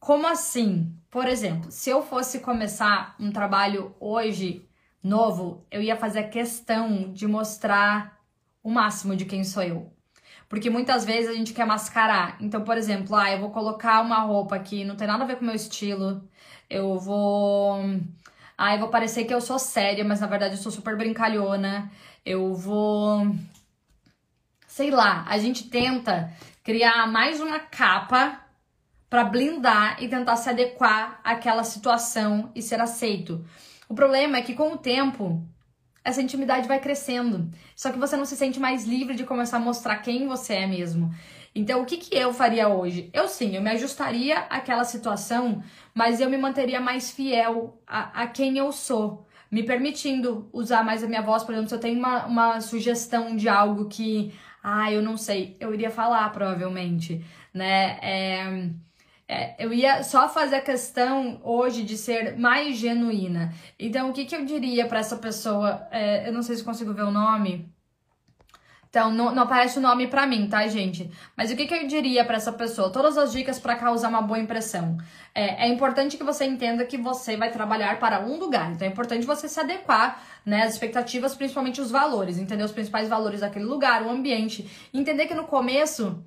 [0.00, 0.96] Como assim?
[1.10, 4.66] Por exemplo, se eu fosse começar um trabalho hoje
[5.02, 8.18] novo, eu ia fazer questão de mostrar
[8.62, 9.95] o máximo de quem sou eu.
[10.48, 12.36] Porque muitas vezes a gente quer mascarar.
[12.40, 15.36] Então, por exemplo, ah, eu vou colocar uma roupa que não tem nada a ver
[15.36, 16.22] com o meu estilo.
[16.70, 17.80] Eu vou.
[18.56, 21.90] Ah, eu vou parecer que eu sou séria, mas na verdade eu sou super brincalhona.
[22.24, 23.34] Eu vou.
[24.66, 26.32] Sei lá, a gente tenta
[26.62, 28.40] criar mais uma capa
[29.08, 33.44] para blindar e tentar se adequar àquela situação e ser aceito.
[33.88, 35.42] O problema é que com o tempo
[36.06, 37.50] essa intimidade vai crescendo.
[37.74, 40.66] Só que você não se sente mais livre de começar a mostrar quem você é
[40.66, 41.12] mesmo.
[41.52, 43.10] Então, o que, que eu faria hoje?
[43.12, 45.60] Eu sim, eu me ajustaria àquela situação,
[45.92, 49.26] mas eu me manteria mais fiel a, a quem eu sou.
[49.50, 53.34] Me permitindo usar mais a minha voz, por exemplo, se eu tenho uma, uma sugestão
[53.34, 54.32] de algo que,
[54.62, 57.98] ah, eu não sei, eu iria falar provavelmente, né?
[58.00, 58.70] É
[59.28, 63.52] é, eu ia só fazer a questão hoje de ser mais genuína.
[63.78, 65.86] Então, o que, que eu diria para essa pessoa?
[65.90, 67.68] É, eu não sei se consigo ver o nome.
[68.88, 71.10] Então, não, não aparece o nome para mim, tá, gente?
[71.36, 72.88] Mas o que, que eu diria para essa pessoa?
[72.88, 74.96] Todas as dicas para causar uma boa impressão.
[75.34, 78.72] É, é, importante que você entenda que você vai trabalhar para um lugar.
[78.72, 83.08] Então, é importante você se adequar né, às expectativas, principalmente os valores, entender os principais
[83.08, 84.70] valores daquele lugar, o ambiente.
[84.94, 86.24] Entender que no começo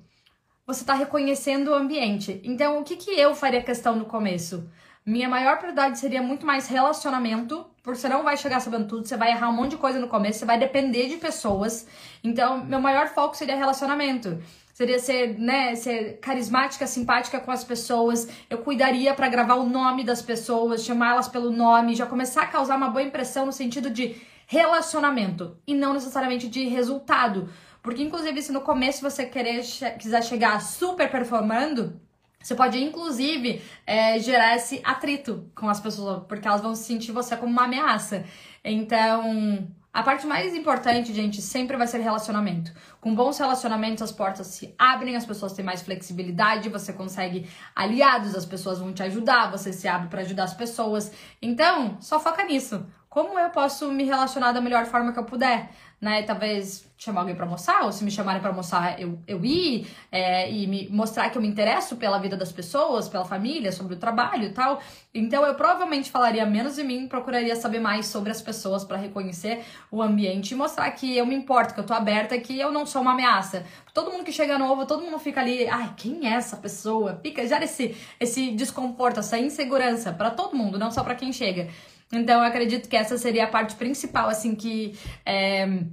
[0.72, 2.40] você está reconhecendo o ambiente.
[2.44, 4.68] Então, o que, que eu faria questão no começo?
[5.04, 9.16] Minha maior prioridade seria muito mais relacionamento, porque você não vai chegar sabendo tudo, você
[9.16, 11.88] vai errar um monte de coisa no começo, você vai depender de pessoas.
[12.22, 14.38] Então, meu maior foco seria relacionamento.
[14.74, 18.28] Seria ser, né, ser carismática, simpática com as pessoas.
[18.48, 22.76] Eu cuidaria para gravar o nome das pessoas, chamá-las pelo nome, já começar a causar
[22.76, 24.16] uma boa impressão no sentido de
[24.46, 27.48] relacionamento e não necessariamente de resultado.
[27.82, 29.62] Porque, inclusive, se no começo você querer
[29.98, 32.00] quiser chegar super performando,
[32.42, 37.36] você pode, inclusive, é, gerar esse atrito com as pessoas, porque elas vão sentir você
[37.36, 38.24] como uma ameaça.
[38.64, 42.72] Então, a parte mais importante, gente, sempre vai ser relacionamento.
[43.00, 48.36] Com bons relacionamentos, as portas se abrem, as pessoas têm mais flexibilidade, você consegue aliados,
[48.36, 51.12] as pessoas vão te ajudar, você se abre para ajudar as pessoas.
[51.42, 52.86] Então, só foca nisso.
[53.08, 55.70] Como eu posso me relacionar da melhor forma que eu puder?
[56.00, 56.22] Né?
[56.22, 60.50] Talvez chamar alguém para almoçar, ou se me chamarem para almoçar, eu, eu ir é,
[60.50, 63.96] e me mostrar que eu me interesso pela vida das pessoas, pela família, sobre o
[63.96, 64.80] trabalho e tal.
[65.14, 69.64] Então eu provavelmente falaria menos de mim, procuraria saber mais sobre as pessoas para reconhecer
[69.90, 72.84] o ambiente e mostrar que eu me importo, que eu tô aberta, que eu não
[72.84, 73.64] sou uma ameaça.
[73.94, 77.18] Todo mundo que chega novo, todo mundo fica ali, ai, quem é essa pessoa?
[77.22, 81.68] Fica, gera esse, esse desconforto, essa insegurança para todo mundo, não só para quem chega.
[82.12, 84.98] Então, eu acredito que essa seria a parte principal, assim, que.
[85.24, 85.84] É,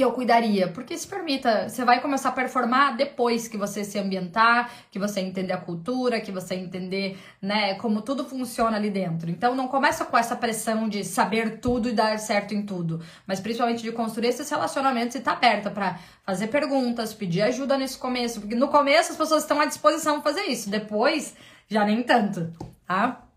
[0.00, 3.98] que eu cuidaria, porque se permita, você vai começar a performar depois que você se
[3.98, 9.30] ambientar, que você entender a cultura, que você entender, né, como tudo funciona ali dentro.
[9.30, 13.40] Então não começa com essa pressão de saber tudo e dar certo em tudo, mas
[13.40, 17.98] principalmente de construir esses relacionamentos e estar tá aberta para fazer perguntas, pedir ajuda nesse
[17.98, 21.34] começo, porque no começo as pessoas estão à disposição de fazer isso, depois
[21.68, 22.50] já nem tanto,
[22.86, 23.29] tá?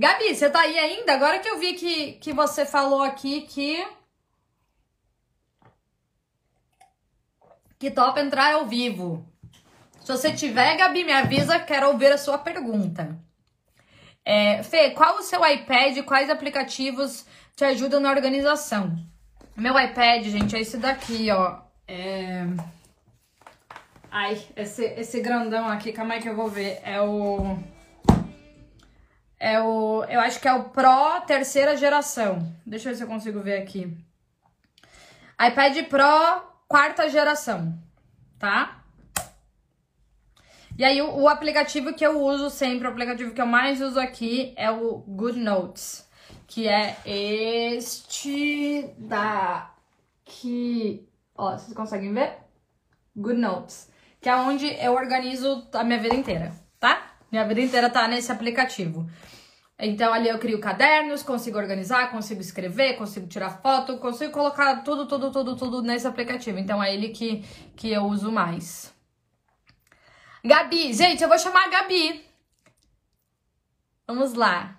[0.00, 1.12] Gabi, você tá aí ainda?
[1.12, 3.86] Agora que eu vi que, que você falou aqui que.
[7.78, 9.22] Que topa entrar ao vivo.
[10.00, 13.14] Se você tiver, Gabi, me avisa, quero ouvir a sua pergunta.
[14.24, 15.98] É, Fê, qual o seu iPad?
[16.06, 18.96] Quais aplicativos te ajudam na organização?
[19.54, 21.58] Meu iPad, gente, é esse daqui, ó.
[21.86, 22.46] É...
[24.10, 26.80] Ai, esse, esse grandão aqui, calma aí que eu vou ver.
[26.84, 27.58] É o.
[29.40, 32.54] É o, eu acho que é o Pro terceira geração.
[32.66, 33.96] Deixa eu ver se eu consigo ver aqui.
[35.40, 37.76] iPad Pro quarta geração,
[38.38, 38.84] tá?
[40.76, 43.98] E aí o, o, aplicativo que eu uso sempre, o aplicativo que eu mais uso
[43.98, 46.06] aqui é o Good Notes,
[46.46, 49.78] que é este daqui.
[51.34, 52.36] Ó, vocês conseguem ver?
[53.16, 56.52] Good Notes, que é onde eu organizo a minha vida inteira?
[57.30, 59.08] Minha vida inteira tá nesse aplicativo.
[59.78, 65.06] Então ali eu crio cadernos, consigo organizar, consigo escrever, consigo tirar foto, consigo colocar tudo,
[65.06, 66.58] tudo, tudo, tudo nesse aplicativo.
[66.58, 67.42] Então é ele que,
[67.76, 68.94] que eu uso mais.
[70.44, 72.26] Gabi, gente, eu vou chamar a Gabi.
[74.06, 74.78] Vamos lá.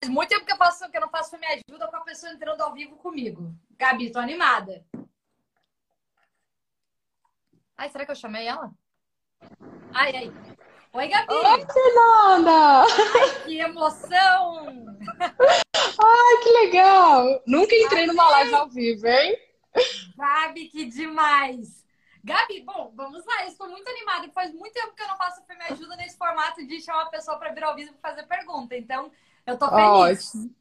[0.00, 2.32] Faz muito tempo que eu, faço, que eu não faço Me Ajuda com a pessoa
[2.32, 3.54] entrando ao vivo comigo.
[3.78, 4.84] Gabi, tô animada.
[7.76, 8.72] Ai, será que eu chamei ela?
[9.92, 10.57] Ai, ai.
[10.98, 11.32] Oi, Gabi!
[11.32, 12.82] Oi, Fernanda!
[12.82, 14.66] Ai, que emoção!
[15.20, 17.40] Ai, que legal!
[17.46, 19.38] Nunca entrei numa live ao vivo, hein?
[20.16, 21.86] Gabi, que demais!
[22.24, 24.28] Gabi, bom, vamos lá, eu estou muito animada.
[24.32, 27.38] Faz muito tempo que eu não faço Me Ajuda nesse formato de chamar a pessoa
[27.38, 28.76] para vir ao vivo e fazer pergunta.
[28.76, 29.12] Então,
[29.46, 30.34] eu tô feliz.
[30.34, 30.52] Ótimo.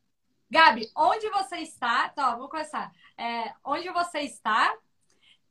[0.51, 2.09] Gabi, onde você está?
[2.09, 2.93] Tá, vou começar.
[3.17, 4.71] É, onde você está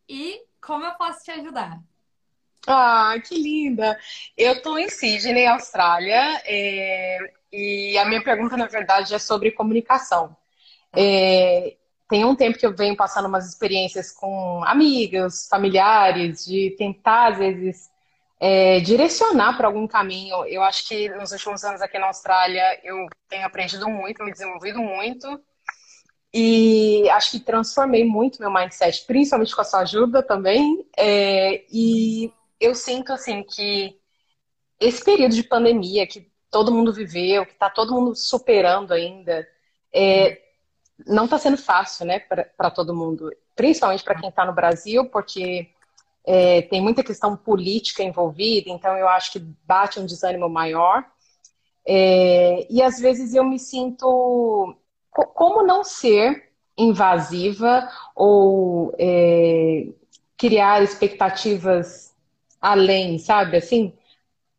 [0.09, 1.83] e como eu posso te ajudar?
[2.67, 3.99] Ah, que linda!
[4.37, 7.19] Eu estou em Sydney, Austrália, é,
[7.53, 10.37] e a minha pergunta, na verdade, é sobre comunicação.
[10.93, 11.77] É,
[12.09, 17.39] tem um tempo que eu venho passando umas experiências com amigos, familiares, de tentar, às
[17.39, 17.91] vezes,
[18.41, 20.45] é, direcionar para algum caminho.
[20.47, 24.81] Eu acho que nos últimos anos aqui na Austrália eu tenho aprendido muito, me desenvolvido
[24.81, 25.41] muito.
[26.35, 30.85] E acho que transformei muito meu mindset, principalmente com a sua ajuda também.
[30.97, 33.99] É, e eu sinto assim que
[34.81, 39.47] esse período de pandemia que todo mundo viveu, que está todo mundo superando ainda,
[39.93, 40.41] é,
[41.07, 45.71] não está sendo fácil, né, para todo mundo, principalmente para quem está no Brasil, porque
[46.25, 51.05] é, tem muita questão política envolvida, então eu acho que bate um desânimo maior.
[51.87, 54.77] É, e às vezes eu me sinto
[55.11, 59.87] como não ser invasiva ou é,
[60.37, 62.13] criar expectativas
[62.71, 63.57] além, sabe?
[63.57, 63.93] Assim,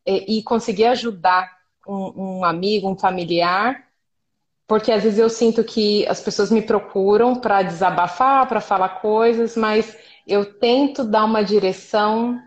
[0.05, 1.49] e, e conseguir ajudar
[1.87, 3.85] um, um, amigo, um familiar,
[4.67, 9.55] porque às vezes eu sinto que as pessoas me procuram para desabafar, para falar coisas,
[9.55, 12.41] mas eu tento dar uma direção,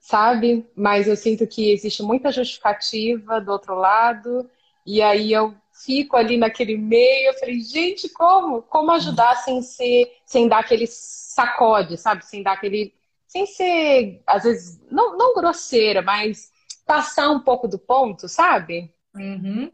[0.00, 0.68] sabe?
[0.76, 4.48] Mas eu sinto que existe muita justificativa do outro lado,
[4.86, 8.62] e aí eu fico ali naquele meio, eu falei, gente, como?
[8.62, 12.24] Como ajudar sem ser, sem dar aquele sacode, sabe?
[12.24, 12.92] Sem dar aquele.
[13.34, 16.52] Sem ser, às vezes, não, não grosseira, mas
[16.86, 18.94] passar um pouco do ponto, sabe?
[19.12, 19.72] Uhum.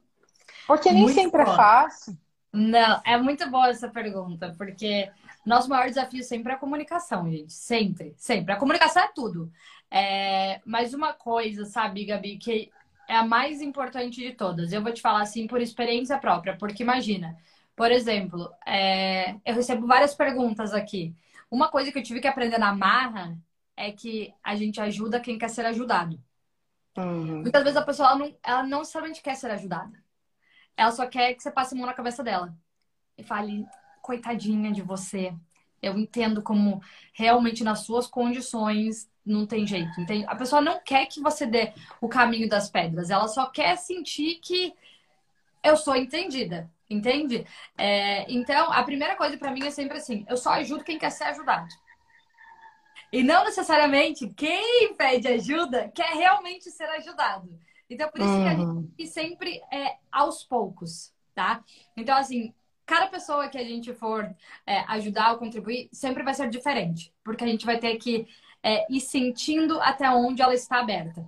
[0.66, 1.52] Porque nem muito sempre é bom.
[1.52, 2.16] é fácil.
[2.50, 5.11] Não, é muito boa essa pergunta, porque
[5.44, 7.52] nosso maior desafio sempre é a comunicação, gente.
[7.52, 8.54] Sempre, sempre.
[8.54, 9.52] A comunicação é tudo.
[9.90, 10.62] É...
[10.64, 12.72] Mas uma coisa, sabe, Gabi, que
[13.06, 14.72] é a mais importante de todas.
[14.72, 17.36] Eu vou te falar assim por experiência própria, porque imagina,
[17.76, 19.34] por exemplo, é...
[19.44, 21.14] eu recebo várias perguntas aqui.
[21.50, 23.36] Uma coisa que eu tive que aprender na marra
[23.81, 26.22] é que a gente ajuda quem quer ser ajudado.
[26.99, 27.41] Uhum.
[27.41, 29.99] Muitas vezes a pessoa ela não, ela não somente quer ser ajudada.
[30.76, 32.55] Ela só quer que você passe a mão na cabeça dela.
[33.16, 33.66] E fale,
[34.03, 35.35] coitadinha de você.
[35.81, 36.83] Eu entendo como
[37.14, 39.99] realmente nas suas condições não tem jeito.
[39.99, 40.26] Entende?
[40.28, 41.72] A pessoa não quer que você dê
[42.03, 43.09] o caminho das pedras.
[43.09, 44.74] Ela só quer sentir que
[45.64, 46.70] eu sou entendida.
[46.89, 47.47] Entende?
[47.78, 51.11] É, então, a primeira coisa para mim é sempre assim: eu só ajudo quem quer
[51.11, 51.68] ser ajudado.
[53.12, 57.58] E não necessariamente quem pede ajuda quer realmente ser ajudado.
[57.88, 58.42] Então, por isso uhum.
[58.42, 61.64] que a gente sempre é aos poucos, tá?
[61.96, 62.54] Então, assim,
[62.86, 64.32] cada pessoa que a gente for
[64.64, 68.28] é, ajudar ou contribuir sempre vai ser diferente, porque a gente vai ter que
[68.62, 71.26] é, ir sentindo até onde ela está aberta.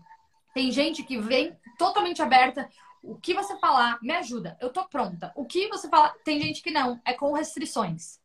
[0.55, 2.69] Tem gente que vem totalmente aberta,
[3.03, 5.33] o que você falar me ajuda, eu tô pronta.
[5.35, 8.22] O que você falar, tem gente que não, é com restrições.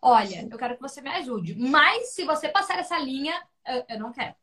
[0.00, 3.34] Olha, eu quero que você me ajude, mas se você passar essa linha,
[3.66, 4.34] eu, eu não quero.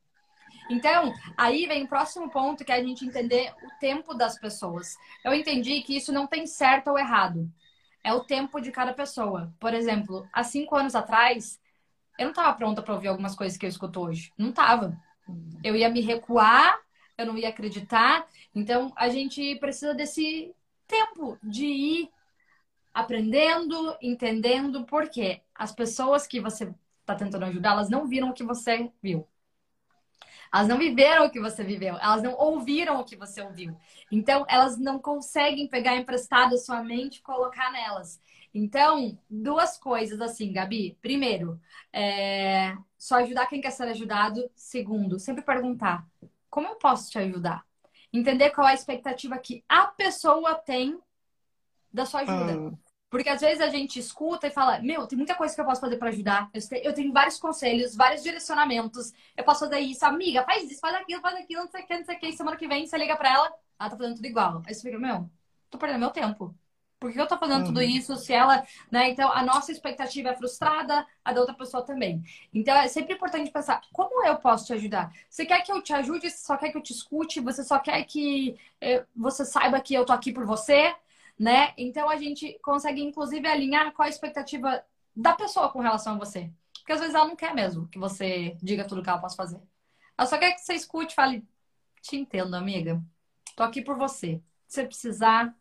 [0.70, 4.96] Então, aí vem o próximo ponto que é a gente entender o tempo das pessoas.
[5.24, 7.50] Eu entendi que isso não tem certo ou errado.
[8.04, 9.54] É o tempo de cada pessoa.
[9.60, 11.60] Por exemplo, há cinco anos atrás,
[12.18, 14.32] eu não estava pronta para ouvir algumas coisas que eu escuto hoje.
[14.38, 14.98] Não estava.
[15.64, 16.80] Eu ia me recuar,
[17.18, 18.26] eu não ia acreditar.
[18.54, 20.54] Então, a gente precisa desse
[20.88, 22.12] tempo de ir
[22.96, 28.44] aprendendo, entendendo, porque as pessoas que você está tentando ajudar, elas não viram o que
[28.44, 29.28] você viu.
[30.54, 33.76] Elas não viveram o que você viveu, elas não ouviram o que você ouviu.
[34.10, 38.22] Então, elas não conseguem pegar emprestado a sua mente e colocar nelas.
[38.54, 40.98] Então, duas coisas assim, Gabi.
[41.02, 41.60] Primeiro,
[41.92, 42.78] é...
[42.98, 44.50] só ajudar quem quer ser ajudado.
[44.56, 46.08] Segundo, sempre perguntar:
[46.50, 47.66] como eu posso te ajudar?
[48.14, 50.98] Entender qual é a expectativa que a pessoa tem
[51.92, 52.58] da sua ajuda.
[52.58, 52.78] Hum.
[53.16, 55.80] Porque às vezes a gente escuta e fala: Meu, tem muita coisa que eu posso
[55.80, 56.52] fazer para ajudar.
[56.84, 59.14] Eu tenho vários conselhos, vários direcionamentos.
[59.38, 61.98] Eu posso fazer isso, amiga, faz isso, faz aquilo, faz aquilo, não sei o que,
[61.98, 62.34] não sei o que.
[62.34, 64.62] Semana que vem você liga pra ela, ela tá fazendo tudo igual.
[64.68, 65.30] Aí você fica: Meu,
[65.70, 66.54] tô perdendo meu tempo.
[67.00, 67.66] Por que eu tô fazendo uhum.
[67.68, 69.10] tudo isso se ela, né?
[69.10, 72.22] Então, a nossa expectativa é frustrada, a da outra pessoa também.
[72.54, 75.10] Então, é sempre importante pensar, como eu posso te ajudar?
[75.30, 77.80] Você quer que eu te ajude, você só quer que eu te escute, você só
[77.80, 80.94] quer que eh, você saiba que eu tô aqui por você,
[81.38, 81.74] né?
[81.78, 84.84] Então, a gente consegue, inclusive, alinhar qual a expectativa
[85.16, 86.52] da pessoa com relação a você.
[86.80, 89.62] Porque, às vezes, ela não quer mesmo que você diga tudo que ela possa fazer.
[90.18, 91.48] Ela só quer que você escute e fale,
[92.02, 93.02] te entendo, amiga.
[93.56, 94.42] Tô aqui por você.
[94.68, 95.56] Se você precisar,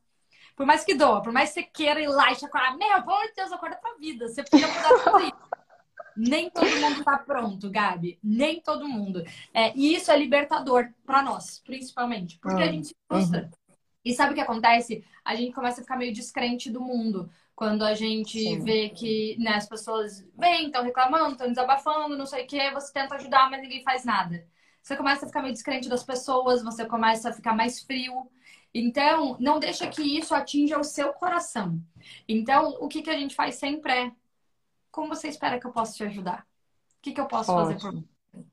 [0.57, 3.03] por mais que doa, por mais que você queira ir lá e chacoalhar, meu, pelo
[3.03, 4.29] amor de Deus, acorda pra vida.
[4.29, 5.55] Você precisa mudar tudo isso.
[6.17, 8.19] Nem todo mundo tá pronto, Gabi.
[8.23, 9.25] Nem todo mundo.
[9.53, 12.39] É, e isso é libertador para nós, principalmente.
[12.39, 12.69] Porque uhum.
[12.69, 13.43] a gente se frustra.
[13.43, 13.64] Uhum.
[14.05, 15.05] E sabe o que acontece?
[15.25, 17.31] A gente começa a ficar meio descrente do mundo.
[17.57, 18.61] Quando a gente Sim.
[18.61, 22.93] vê que né, as pessoas vêm, estão reclamando, estão desabafando, não sei o quê, você
[22.93, 24.47] tenta ajudar, mas ninguém faz nada.
[24.83, 28.31] Você começa a ficar meio descrente das pessoas, você começa a ficar mais frio.
[28.75, 31.81] Então, não deixa que isso atinja o seu coração.
[32.29, 34.13] Então, o que, que a gente faz sempre é:
[34.91, 36.47] como você espera que eu possa te ajudar?
[36.99, 37.65] O que, que eu posso Ótimo.
[37.65, 38.45] fazer por você?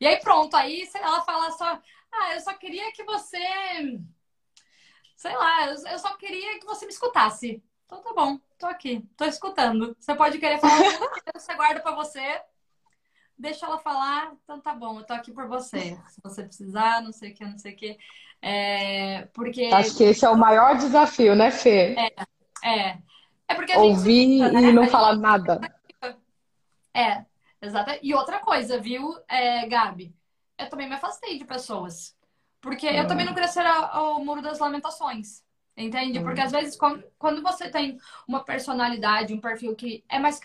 [0.00, 1.80] E aí, pronto, aí ela fala só:
[2.12, 3.38] ah, eu só queria que você.
[5.22, 7.62] Sei lá, eu só queria que você me escutasse.
[7.86, 9.96] Então tá bom, tô aqui, tô escutando.
[10.00, 10.74] Você pode querer falar,
[11.32, 12.42] você guarda para você,
[13.38, 15.96] deixa ela falar, então tá bom, eu tô aqui por você.
[16.08, 17.96] Se você precisar, não sei o que, não sei o que.
[18.42, 19.66] É, porque...
[19.66, 21.94] Acho que esse é o maior desafio, né, Fê?
[21.96, 22.98] É, é.
[23.46, 24.72] é porque Ouvir gente, e né?
[24.72, 25.60] não falar nada.
[26.92, 27.24] É,
[27.60, 27.92] exato.
[28.02, 30.12] E outra coisa, viu, é, Gabi?
[30.58, 32.20] Eu também me afastei de pessoas.
[32.62, 35.44] Porque eu também não queria ser o muro das lamentações.
[35.76, 36.20] Entende?
[36.20, 37.98] Porque às vezes, quando você tem
[38.28, 40.40] uma personalidade, um perfil que é mais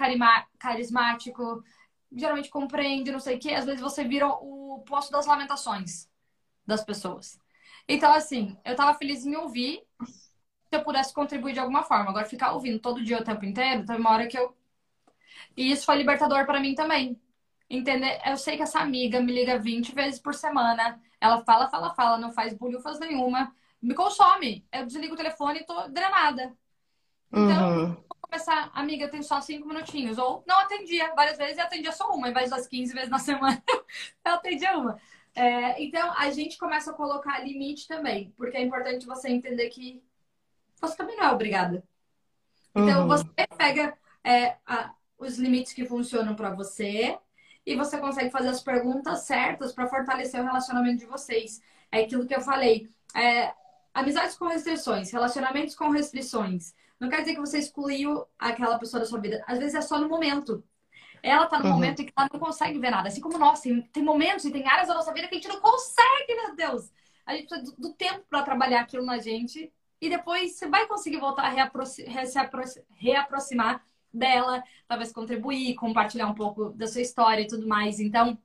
[0.57, 1.63] carismático,
[2.11, 6.09] geralmente compreende, não sei o quê, às vezes você vira o posto das lamentações
[6.65, 7.39] das pessoas.
[7.87, 9.83] Então, assim, eu tava feliz em ouvir
[10.69, 12.09] se eu pudesse contribuir de alguma forma.
[12.09, 14.55] Agora, ficar ouvindo todo dia o tempo inteiro, tem uma hora que eu
[15.57, 17.19] E isso foi libertador para mim também.
[17.69, 18.21] Entender?
[18.25, 21.01] Eu sei que essa amiga me liga 20 vezes por semana.
[21.19, 23.53] Ela fala, fala, fala, não faz bulhufas nenhuma.
[23.81, 24.65] Me consome.
[24.71, 26.55] Eu desligo o telefone e tô drenada.
[27.31, 27.93] Então, uhum.
[27.93, 30.17] vou começar, amiga, eu tenho só cinco minutinhos.
[30.17, 33.19] Ou não atendia várias vezes e atendia só uma, em vez das 15 vezes na
[33.19, 33.61] semana,
[34.25, 34.99] eu atendia uma.
[35.35, 40.01] É, então, a gente começa a colocar limite também, porque é importante você entender que
[40.81, 41.83] você também não é obrigada.
[42.73, 43.07] Então, uhum.
[43.07, 43.25] você
[43.57, 47.19] pega é, a, os limites que funcionam para você
[47.67, 51.61] e você consegue fazer as perguntas certas para fortalecer o relacionamento de vocês.
[51.91, 52.89] É aquilo que eu falei.
[53.13, 53.53] É,
[53.93, 56.73] amizades com restrições, relacionamentos com restrições.
[56.97, 59.43] Não quer dizer que você excluiu aquela pessoa da sua vida.
[59.45, 60.63] Às vezes é só no momento.
[61.21, 61.73] Ela tá no uhum.
[61.73, 63.09] momento em que ela não consegue ver nada.
[63.09, 65.49] Assim como nós, tem, tem momentos e tem áreas da nossa vida que a gente
[65.49, 66.89] não consegue, meu Deus.
[67.25, 69.73] A gente precisa do, do tempo para trabalhar aquilo na gente.
[69.99, 73.83] E depois você vai conseguir voltar a reaproxi se reaproximar
[74.17, 77.99] dela, talvez contribuir, compartilhar um pouco da sua história e tudo mais.
[77.99, 78.37] Então,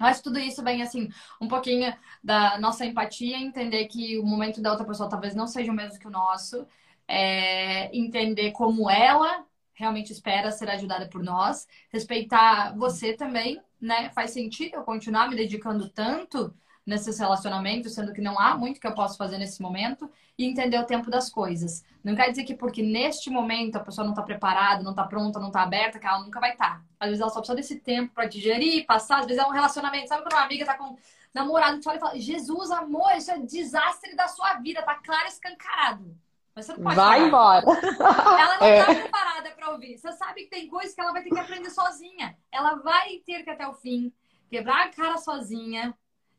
[0.00, 1.08] eu acho tudo isso vem, assim,
[1.40, 5.70] um pouquinho da nossa empatia, entender que o momento da outra pessoa talvez não seja
[5.70, 6.66] o mesmo que o nosso,
[7.06, 9.44] é, entender como ela
[9.74, 14.10] realmente espera ser ajudada por nós, respeitar você também, né?
[14.10, 16.54] Faz sentido eu continuar me dedicando tanto
[16.86, 20.78] nesses relacionamentos, sendo que não há muito que eu posso fazer nesse momento, e entender
[20.78, 21.84] o tempo das coisas.
[22.02, 25.38] Não quer dizer que porque neste momento a pessoa não está preparada, não está pronta,
[25.38, 26.78] não está aberta, que ela nunca vai estar.
[26.78, 26.82] Tá.
[27.00, 30.08] Às vezes ela só precisa desse tempo para digerir, passar, às vezes é um relacionamento.
[30.08, 30.96] Sabe quando uma amiga tá com
[31.32, 35.26] namorado, tu olha e fala, Jesus, amor, isso é desastre da sua vida, tá claro
[35.26, 36.16] escancarado.
[36.54, 37.64] Mas você não pode Vai embora.
[37.66, 38.94] Ela não está é.
[38.94, 39.98] preparada para ouvir.
[39.98, 42.36] Você sabe que tem coisas que ela vai ter que aprender sozinha.
[42.52, 44.12] Ela vai ter que até o fim
[44.48, 45.92] quebrar a cara sozinha.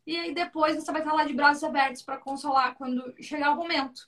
[0.06, 3.56] E aí depois você vai estar lá de braços abertos para consolar quando chegar o
[3.56, 4.08] momento.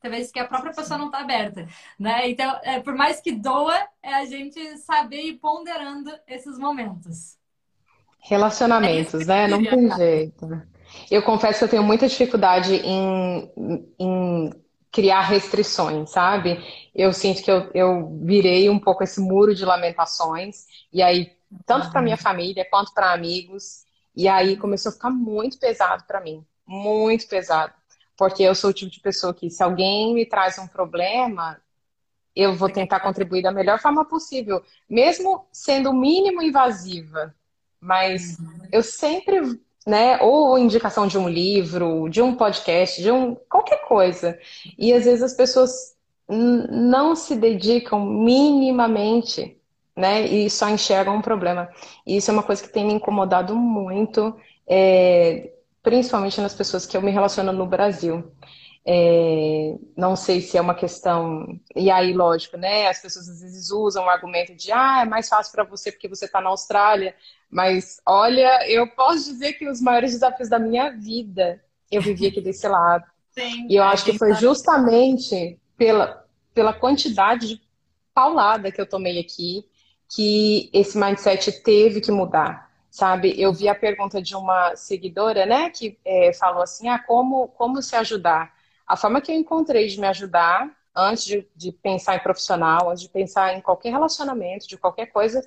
[0.00, 1.66] Talvez que a própria pessoa não está aberta,
[1.98, 2.28] né?
[2.28, 7.38] Então, é, por mais que doa, é a gente saber ir ponderando esses momentos.
[8.18, 9.46] Relacionamentos, é né?
[9.46, 10.62] Não tem jeito.
[11.10, 13.50] Eu confesso que eu tenho muita dificuldade em,
[13.98, 14.50] em
[14.90, 16.58] criar restrições, sabe?
[16.94, 21.32] Eu sinto que eu, eu virei um pouco esse muro de lamentações, e aí,
[21.64, 23.84] tanto para minha família quanto para amigos,
[24.14, 27.72] e aí começou a ficar muito pesado para mim, muito pesado.
[28.16, 31.60] Porque eu sou o tipo de pessoa que, se alguém me traz um problema,
[32.36, 37.34] eu vou tentar contribuir da melhor forma possível, mesmo sendo o mínimo invasiva.
[37.80, 38.36] Mas
[38.70, 40.20] eu sempre né?
[40.20, 44.38] Ou indicação de um livro, de um podcast, de um qualquer coisa.
[44.78, 45.96] E às vezes as pessoas
[46.28, 49.60] não se dedicam minimamente,
[49.96, 50.22] né?
[50.26, 51.68] E só enxergam um problema.
[52.06, 54.34] E isso é uma coisa que tem me incomodado muito,
[54.66, 58.32] é, principalmente nas pessoas que eu me relaciono no Brasil.
[58.84, 61.58] É, não sei se é uma questão.
[61.76, 62.88] E aí, lógico, né?
[62.88, 66.08] As pessoas às vezes usam o argumento de ah, é mais fácil para você porque
[66.08, 67.14] você está na Austrália.
[67.48, 72.40] Mas olha, eu posso dizer que os maiores desafios da minha vida eu vivi aqui
[72.40, 73.04] desse lado.
[73.30, 77.62] Sim, e eu acho que foi justamente pela, pela quantidade de
[78.14, 79.64] paulada que eu tomei aqui
[80.14, 83.34] que esse mindset teve que mudar sabe?
[83.40, 87.80] Eu vi a pergunta de uma seguidora, né, que é, falou assim, ah, como, como
[87.80, 88.54] se ajudar?
[88.86, 93.02] A forma que eu encontrei de me ajudar, antes de, de pensar em profissional, antes
[93.02, 95.42] de pensar em qualquer relacionamento, de qualquer coisa,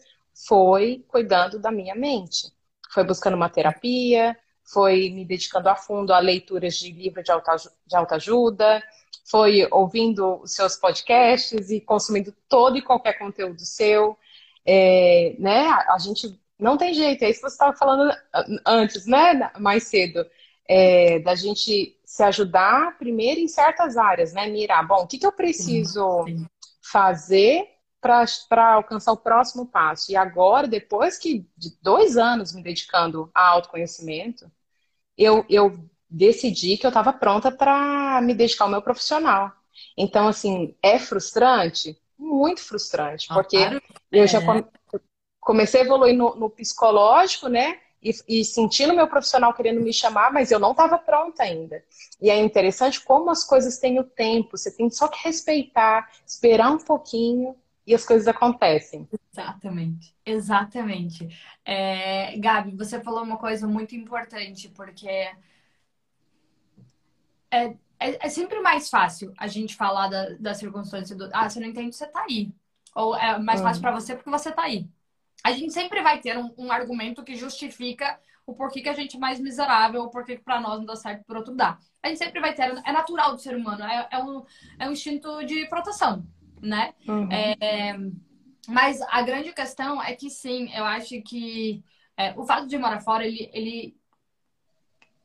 [0.47, 2.51] foi cuidando da minha mente.
[2.91, 7.55] Foi buscando uma terapia, foi me dedicando a fundo a leituras de livros de, alta,
[7.85, 8.81] de autoajuda,
[9.29, 14.17] foi ouvindo os seus podcasts e consumindo todo e qualquer conteúdo seu.
[14.65, 15.67] É, né?
[15.67, 18.11] A gente não tem jeito, é isso que você estava falando
[18.65, 19.51] antes, né?
[19.59, 20.25] Mais cedo.
[20.67, 24.47] É, da gente se ajudar primeiro em certas áreas, né?
[24.47, 26.45] Mirar, bom, o que, que eu preciso sim,
[26.81, 27.67] fazer
[28.01, 30.11] para alcançar o próximo passo?
[30.11, 34.49] E agora, depois que de dois anos me dedicando a autoconhecimento,
[35.17, 35.77] eu, eu
[36.09, 39.51] decidi que eu estava pronta para me dedicar ao meu profissional.
[39.97, 41.99] Então, assim, é frustrante?
[42.17, 43.81] Muito frustrante, ah, porque claro.
[44.11, 44.63] eu já é.
[45.39, 47.79] comecei a evoluir no, no psicológico, né?
[48.05, 51.83] e, e sentindo meu profissional querendo me chamar, mas eu não estava pronta ainda.
[52.21, 56.71] E é interessante como as coisas têm o tempo, você tem só que respeitar, esperar
[56.71, 57.55] um pouquinho
[57.85, 59.09] e as coisas acontecem.
[59.33, 61.27] Exatamente, exatamente.
[61.65, 65.31] É, Gabi, você falou uma coisa muito importante, porque
[67.49, 67.75] é,
[68.11, 71.29] é, é sempre mais fácil a gente falar da, da circunstância do.
[71.33, 72.51] Ah, você não entende, você tá aí.
[72.95, 74.87] Ou é mais fácil para você porque você tá aí
[75.45, 79.15] a gente sempre vai ter um, um argumento que justifica o porquê que a gente
[79.15, 81.77] é mais miserável, o porquê que para nós não dá certo por outro dá.
[82.01, 84.43] A gente sempre vai ter, é natural do ser humano, é, é um,
[84.79, 86.25] é um instinto de proteção,
[86.59, 86.95] né?
[87.07, 87.31] Uhum.
[87.31, 87.95] É,
[88.67, 91.83] Mas a grande questão é que sim, eu acho que
[92.17, 93.95] é, o fato de morar fora, ele, ele,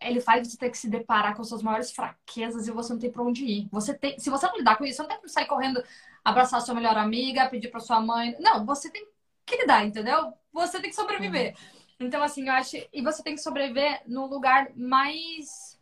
[0.01, 3.11] ele faz você ter que se deparar com suas maiores fraquezas e você não tem
[3.11, 3.69] pra onde ir.
[3.71, 5.83] Você tem, se você não lidar com isso, você não tem que sair correndo,
[6.25, 8.35] abraçar sua melhor amiga, pedir pra sua mãe.
[8.41, 9.07] Não, você tem
[9.45, 10.33] que lidar, entendeu?
[10.53, 11.55] Você tem que sobreviver.
[11.55, 11.81] Uhum.
[12.07, 12.77] Então, assim, eu acho.
[12.93, 15.79] E você tem que sobreviver no lugar mais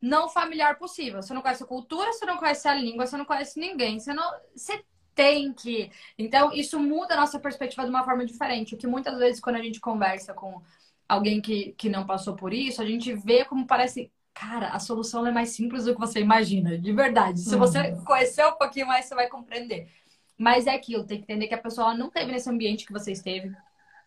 [0.00, 1.22] não familiar possível.
[1.22, 4.00] Você não conhece a cultura, você não conhece a língua, você não conhece ninguém.
[4.00, 4.28] Você não.
[4.54, 4.84] Você
[5.14, 5.90] tem que.
[6.18, 8.74] Então, isso muda a nossa perspectiva de uma forma diferente.
[8.74, 10.60] O que muitas vezes, quando a gente conversa com
[11.08, 14.10] alguém que, que não passou por isso, a gente vê como parece.
[14.32, 17.38] Cara, a solução é mais simples do que você imagina, de verdade.
[17.38, 18.04] Se você uhum.
[18.04, 19.88] conhecer um pouquinho mais, você vai compreender.
[20.36, 23.12] Mas é aquilo, tem que entender que a pessoa não teve nesse ambiente que você
[23.12, 23.54] esteve.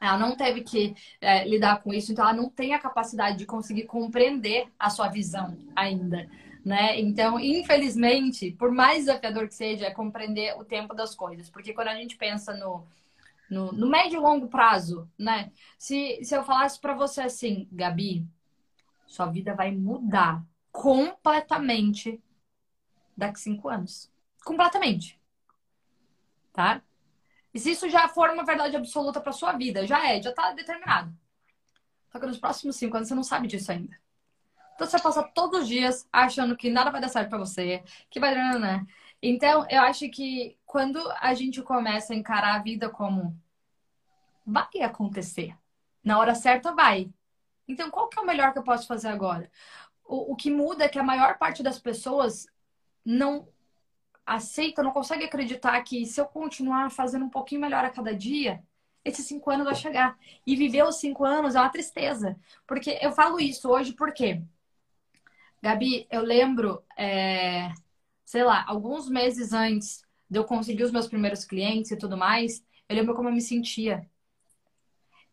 [0.02, 3.45] Ela não teve que é, lidar com isso, então ela não tem a capacidade de
[3.45, 6.28] conseguir compreender a sua visão ainda
[6.68, 7.00] né?
[7.00, 11.50] Então, infelizmente, por mais desafiador que seja, é compreender o tempo das coisas.
[11.50, 12.86] Porque quando a gente pensa no,
[13.50, 15.52] no, no médio e longo prazo, né?
[15.78, 18.28] Se, se eu falasse para você assim, Gabi,
[19.06, 22.22] sua vida vai mudar completamente
[23.16, 24.12] daqui cinco anos.
[24.43, 25.20] Completamente.
[26.54, 26.82] Tá?
[27.54, 30.52] E se isso já for uma verdade absoluta para sua vida, já é, já tá
[30.52, 31.14] determinado.
[32.12, 33.98] Só que nos próximos cinco anos você não sabe disso ainda.
[34.76, 38.20] Então você passa todos os dias achando que nada vai dar certo para você, que
[38.20, 38.36] vai.
[38.60, 38.86] Né?
[39.22, 43.36] Então, eu acho que quando a gente começa a encarar a vida como
[44.45, 45.57] vai acontecer,
[46.03, 47.09] na hora certa vai.
[47.68, 49.49] Então, qual que é o melhor que eu posso fazer agora?
[50.03, 52.47] O, o que muda é que a maior parte das pessoas
[53.03, 53.47] não
[54.26, 58.61] aceita, não consegue acreditar que se eu continuar fazendo um pouquinho melhor a cada dia,
[59.05, 60.18] esses cinco anos vai chegar.
[60.45, 62.38] E viver os cinco anos é uma tristeza.
[62.68, 64.41] Porque eu falo isso hoje porque
[65.61, 67.72] Gabi, eu lembro, é,
[68.26, 72.63] sei lá, alguns meses antes de eu conseguir os meus primeiros clientes e tudo mais,
[72.89, 74.09] eu lembro como eu me sentia.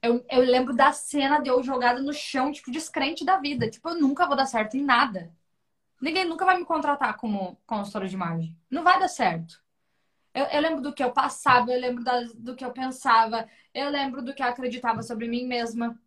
[0.03, 3.71] Eu, eu lembro da cena de eu jogada no chão, tipo, descrente da vida.
[3.71, 5.35] Tipo, eu nunca vou dar certo em nada.
[6.01, 8.57] Ninguém nunca vai me contratar como consultora de imagem.
[8.71, 9.63] Não vai dar certo.
[10.35, 13.89] Eu, eu lembro do que eu passava, eu lembro da, do que eu pensava, eu
[13.89, 15.99] lembro do que eu acreditava sobre mim mesma.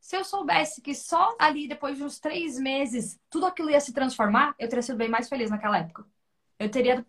[0.00, 3.92] Se eu soubesse que só ali, depois de uns três meses, tudo aquilo ia se
[3.92, 6.04] transformar, eu teria sido bem mais feliz naquela época.
[6.58, 7.02] Eu teria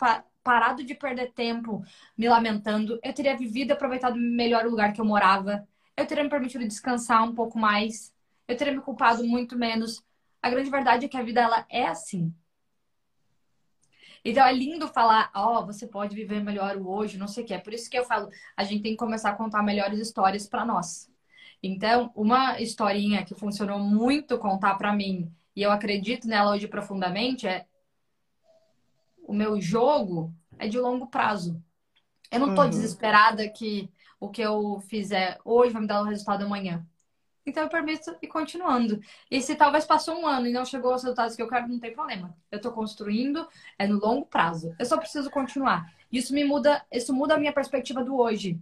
[0.48, 1.84] parado de perder tempo
[2.18, 5.68] me lamentando, eu teria vivido e aproveitado melhor o lugar que eu morava,
[5.98, 8.16] eu teria me permitido descansar um pouco mais,
[8.48, 10.02] eu teria me culpado muito menos.
[10.42, 12.34] A grande verdade é que a vida ela é assim.
[14.24, 17.54] Então é lindo falar, ó, oh, você pode viver melhor hoje, não sei o que.
[17.54, 20.48] É por isso que eu falo, a gente tem que começar a contar melhores histórias
[20.48, 21.12] para nós.
[21.62, 27.46] Então, uma historinha que funcionou muito contar para mim, e eu acredito nela hoje profundamente,
[27.46, 27.66] é
[29.28, 31.62] o meu jogo é de longo prazo.
[32.32, 32.70] Eu não tô uhum.
[32.70, 36.86] desesperada que o que eu fizer hoje vai me dar o resultado amanhã.
[37.46, 39.00] Então eu permito ir continuando.
[39.30, 41.80] E se talvez passou um ano e não chegou aos resultados que eu quero, não
[41.80, 42.36] tem problema.
[42.52, 43.48] Eu estou construindo,
[43.78, 44.76] é no longo prazo.
[44.80, 45.94] Eu só preciso continuar.
[46.12, 48.60] Isso me muda, isso muda a minha perspectiva do hoje.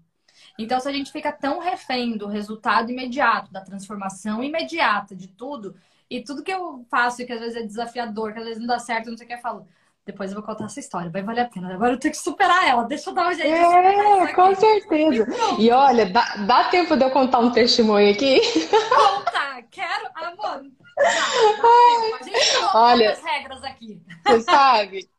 [0.60, 5.76] Então, se a gente fica tão refém do resultado imediato, da transformação imediata de tudo,
[6.10, 8.68] e tudo que eu faço e que às vezes é desafiador, que às vezes não
[8.68, 9.68] dá certo, não sei o que, eu falo,
[10.06, 11.74] depois eu vou contar essa história, vai valer a pena.
[11.74, 13.52] Agora eu tenho que superar ela, deixa eu dar um jeito.
[13.52, 15.28] É, com certeza.
[15.58, 18.40] E, e olha, dá, dá, tempo de eu contar um testemunho aqui?
[18.70, 20.62] Conta, quero, amor.
[20.96, 24.00] Dá, dá A gente olha, as regras aqui.
[24.28, 25.10] Você sabe,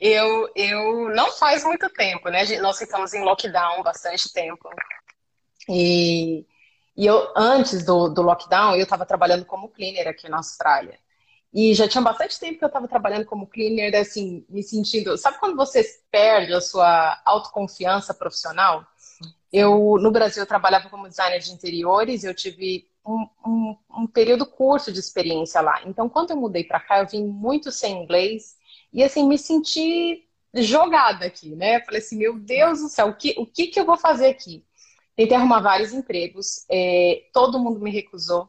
[0.00, 2.44] eu, eu não faz muito tempo, né?
[2.60, 4.68] Nós ficamos em lockdown bastante tempo.
[5.68, 6.44] E,
[6.96, 10.98] e eu, antes do, do lockdown, eu estava trabalhando como cleaner aqui na Austrália.
[11.54, 15.16] E já tinha bastante tempo que eu estava trabalhando como cleaner, assim, me sentindo.
[15.16, 18.84] Sabe quando você perde a sua autoconfiança profissional?
[19.52, 24.44] Eu, no Brasil, eu trabalhava como designer de interiores, eu tive um, um, um período
[24.44, 25.80] curto de experiência lá.
[25.86, 28.56] Então, quando eu mudei para cá, eu vim muito sem inglês
[28.92, 31.80] e assim, me senti jogada aqui, né?
[31.84, 34.64] Falei assim, meu Deus do céu, o que, o que, que eu vou fazer aqui?
[35.14, 38.48] Tentei arrumar vários empregos, é, todo mundo me recusou.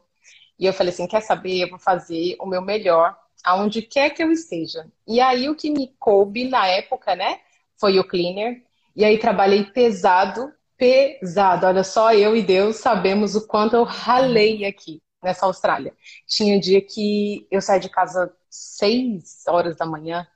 [0.58, 1.60] E eu falei assim, quer saber?
[1.60, 4.86] Eu vou fazer o meu melhor aonde quer que eu esteja.
[5.06, 7.40] E aí o que me coube na época, né?
[7.78, 8.62] Foi o cleaner.
[8.94, 11.66] E aí trabalhei pesado, pesado.
[11.66, 15.92] Olha só, eu e Deus sabemos o quanto eu ralei aqui nessa Austrália.
[16.26, 20.26] Tinha dia que eu saí de casa seis horas da manhã,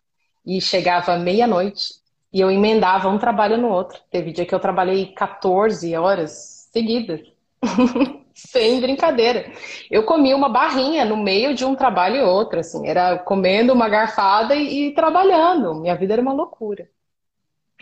[0.45, 1.95] e chegava meia-noite
[2.33, 4.01] e eu emendava um trabalho no outro.
[4.11, 7.21] Teve dia que eu trabalhei 14 horas seguidas.
[8.49, 9.53] Sem brincadeira.
[9.91, 13.89] Eu comia uma barrinha no meio de um trabalho e outro, assim, era comendo uma
[13.89, 15.75] garfada e, e trabalhando.
[15.75, 16.89] Minha vida era uma loucura.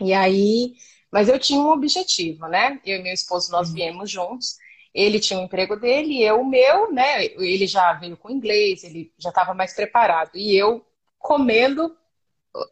[0.01, 0.73] E aí
[1.11, 2.79] Mas eu tinha um objetivo, né?
[2.85, 4.57] Eu e meu esposo, nós viemos juntos.
[4.93, 7.25] Ele tinha o um emprego dele, eu o meu, né?
[7.25, 10.31] Ele já veio com inglês, ele já estava mais preparado.
[10.35, 10.85] E eu
[11.17, 11.95] comendo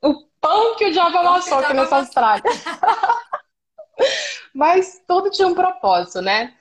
[0.04, 2.44] o pão que o diabo amassou aqui nessa Austrália.
[4.54, 6.56] Mas tudo tinha um propósito, né?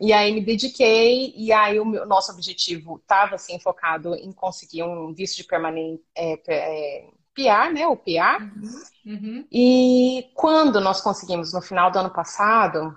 [0.00, 4.84] E aí me dediquei, e aí o meu, nosso objetivo estava assim, focado em conseguir
[4.84, 7.86] um visto de permanente é, é, PR, né?
[7.86, 8.42] O PR.
[9.04, 9.44] Uhum, uhum.
[9.50, 12.96] E quando nós conseguimos, no final do ano passado,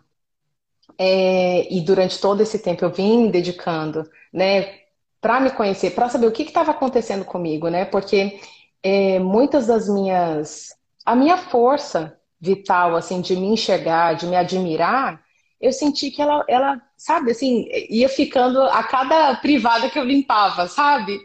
[0.97, 4.81] é, e durante todo esse tempo eu vim me dedicando, né,
[5.19, 7.85] para me conhecer, para saber o que estava acontecendo comigo, né?
[7.85, 8.39] Porque
[8.83, 10.75] é, muitas das minhas.
[11.05, 15.21] A minha força vital, assim, de me enxergar, de me admirar,
[15.59, 20.67] eu senti que ela, ela, sabe, assim, ia ficando a cada privada que eu limpava,
[20.67, 21.19] sabe?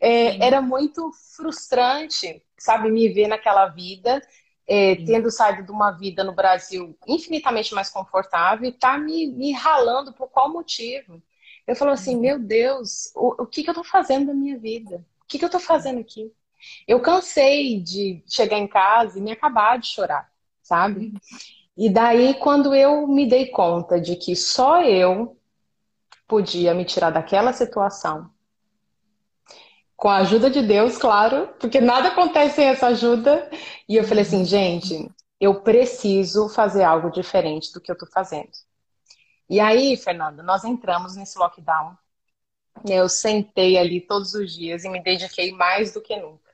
[0.00, 4.22] É, era muito frustrante, sabe, me ver naquela vida,
[4.64, 9.50] é, tendo saído de uma vida no Brasil infinitamente mais confortável e tá me, me
[9.50, 11.20] ralando por qual motivo?
[11.66, 12.20] Eu falo assim, uhum.
[12.20, 15.04] meu Deus, o, o que, que eu tô fazendo da minha vida?
[15.24, 16.32] O que, que eu tô fazendo aqui?
[16.86, 20.30] Eu cansei de chegar em casa e me acabar de chorar,
[20.62, 21.12] sabe?
[21.78, 25.38] E daí, quando eu me dei conta de que só eu
[26.26, 28.28] podia me tirar daquela situação,
[29.96, 33.48] com a ajuda de Deus, claro, porque nada acontece sem essa ajuda,
[33.88, 35.08] e eu falei assim, gente,
[35.40, 38.50] eu preciso fazer algo diferente do que eu tô fazendo.
[39.48, 41.96] E aí, Fernanda, nós entramos nesse lockdown.
[42.88, 46.47] Eu sentei ali todos os dias e me dediquei mais do que nunca.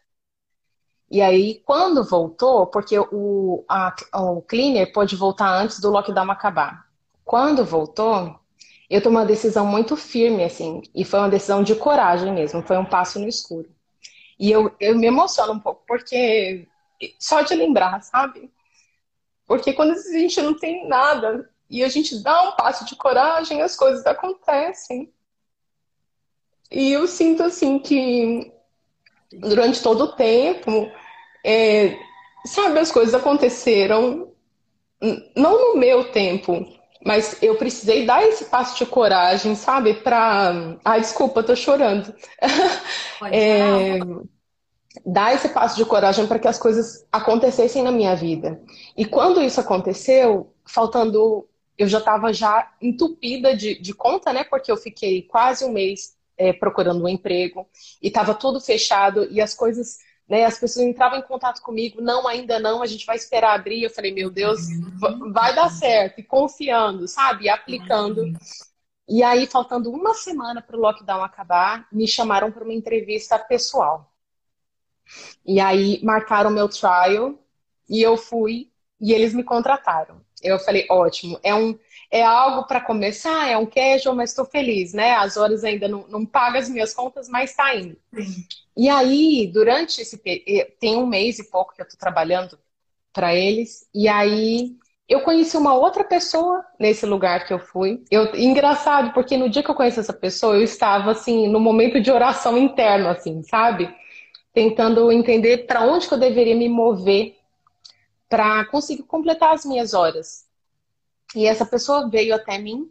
[1.15, 6.89] E aí, quando voltou, porque o, a, o cleaner pode voltar antes do lockdown acabar.
[7.24, 8.36] Quando voltou,
[8.91, 12.77] eu tomei uma decisão muito firme, assim, e foi uma decisão de coragem mesmo, foi
[12.77, 13.70] um passo no escuro.
[14.36, 16.66] E eu, eu me emociono um pouco, porque
[17.20, 18.51] só de lembrar, sabe?
[19.47, 23.62] Porque quando a gente não tem nada e a gente dá um passo de coragem,
[23.62, 25.15] as coisas acontecem.
[26.73, 28.53] E eu sinto assim que
[29.31, 30.91] durante todo o tempo
[31.44, 31.98] é,
[32.46, 34.32] sabe, as coisas aconteceram
[35.36, 36.66] não no meu tempo,
[37.04, 39.94] mas eu precisei dar esse passo de coragem, sabe?
[39.94, 40.78] Pra.
[40.84, 42.14] Ai, desculpa, tô chorando.
[43.30, 43.98] é,
[45.04, 48.60] dar esse passo de coragem para que as coisas acontecessem na minha vida.
[48.96, 51.46] E quando isso aconteceu, faltando.
[51.76, 54.44] Eu já estava já entupida de, de conta, né?
[54.44, 57.66] Porque eu fiquei quase um mês é, procurando um emprego
[58.00, 59.98] e estava tudo fechado e as coisas
[60.28, 60.44] né?
[60.44, 63.82] As pessoas entravam em contato comigo, não, ainda não, a gente vai esperar abrir.
[63.82, 64.60] Eu falei, meu Deus,
[65.32, 67.44] vai dar certo, e confiando, sabe?
[67.44, 68.32] E aplicando.
[69.09, 74.10] E aí, faltando uma semana para o lockdown acabar, me chamaram para uma entrevista pessoal.
[75.44, 77.38] E aí marcaram meu trial
[77.88, 80.22] e eu fui e eles me contrataram.
[80.42, 81.78] Eu falei, ótimo, é um
[82.10, 85.14] é algo para começar, é um casual, mas estou feliz, né?
[85.14, 87.98] As horas ainda não, não pagam as minhas contas, mas está indo.
[88.14, 88.46] Sim.
[88.76, 90.18] E aí, durante esse
[90.80, 92.59] tem um mês e pouco que eu estou trabalhando
[93.12, 94.76] para eles, e aí
[95.09, 98.02] eu conheci uma outra pessoa nesse lugar que eu fui.
[98.10, 102.01] Eu, engraçado, porque no dia que eu conheci essa pessoa, eu estava assim, no momento
[102.01, 103.94] de oração interno, assim, sabe?
[104.52, 107.36] Tentando entender para onde que eu deveria me mover
[108.28, 110.46] para conseguir completar as minhas horas.
[111.36, 112.90] E essa pessoa veio até mim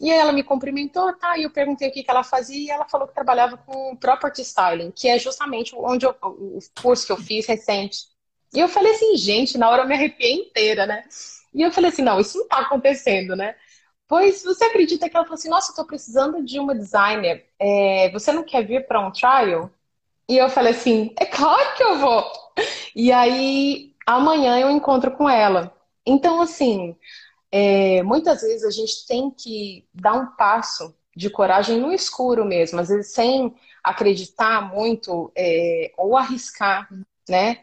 [0.00, 1.38] e aí ela me cumprimentou, tá?
[1.38, 4.42] E eu perguntei o que, que ela fazia e ela falou que trabalhava com property
[4.42, 8.06] styling, que é justamente onde eu, o curso que eu fiz recente.
[8.54, 11.04] E eu falei assim, gente, na hora eu me arrepiei inteira, né?
[11.52, 13.54] E eu falei assim, não, isso não tá acontecendo, né?
[14.06, 18.10] Pois você acredita que ela falou assim, nossa, eu tô precisando de uma designer, é,
[18.12, 19.70] você não quer vir para um trial?
[20.28, 22.24] E eu falei assim, é claro que eu vou.
[22.94, 25.72] E aí amanhã eu encontro com ela.
[26.06, 26.96] Então, assim,
[27.56, 32.80] é, muitas vezes a gente tem que dar um passo de coragem no escuro mesmo,
[32.80, 36.88] às vezes sem acreditar muito é, ou arriscar,
[37.28, 37.60] né,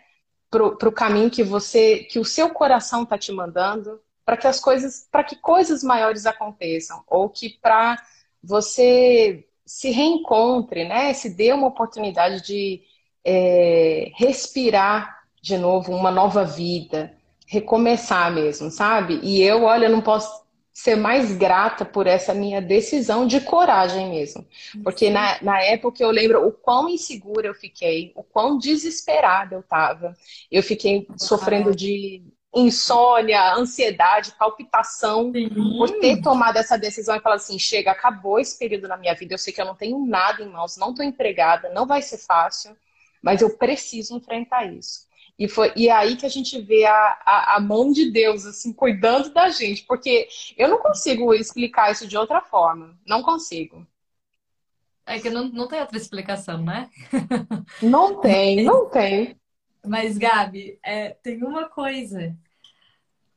[0.49, 4.61] para o caminho que você, que o seu coração está te mandando, para que as
[4.61, 8.01] coisas, para que coisas maiores aconteçam, ou que para
[8.41, 12.81] você se reencontre, né, se dê uma oportunidade de
[13.25, 17.13] é, respirar de novo uma nova vida,
[17.51, 19.19] recomeçar mesmo, sabe?
[19.21, 20.41] E eu, olha, não posso
[20.71, 24.47] ser mais grata por essa minha decisão de coragem mesmo.
[24.81, 29.61] Porque na, na época eu lembro o quão insegura eu fiquei, o quão desesperada eu
[29.61, 30.15] tava.
[30.49, 32.23] Eu fiquei sofrendo de
[32.55, 35.49] insônia, ansiedade, palpitação, Sim.
[35.77, 39.33] por ter tomado essa decisão e falar assim: chega, acabou esse período na minha vida,
[39.33, 42.17] eu sei que eu não tenho nada em mãos, não estou empregada, não vai ser
[42.17, 42.77] fácil,
[43.21, 45.10] mas eu preciso enfrentar isso.
[45.41, 48.45] E, foi, e é aí que a gente vê a, a, a, mão de Deus,
[48.45, 49.83] assim, cuidando da gente.
[49.87, 52.95] Porque eu não consigo explicar isso de outra forma.
[53.07, 53.87] Não consigo.
[55.03, 56.91] É que não, não tem outra explicação, né?
[57.81, 59.35] Não tem, não tem.
[59.83, 62.37] Mas, Gabi, é, tem uma coisa.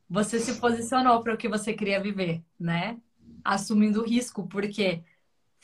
[0.07, 2.99] Você se posicionou para o que você queria viver, né?
[3.43, 5.01] Assumindo o risco, porque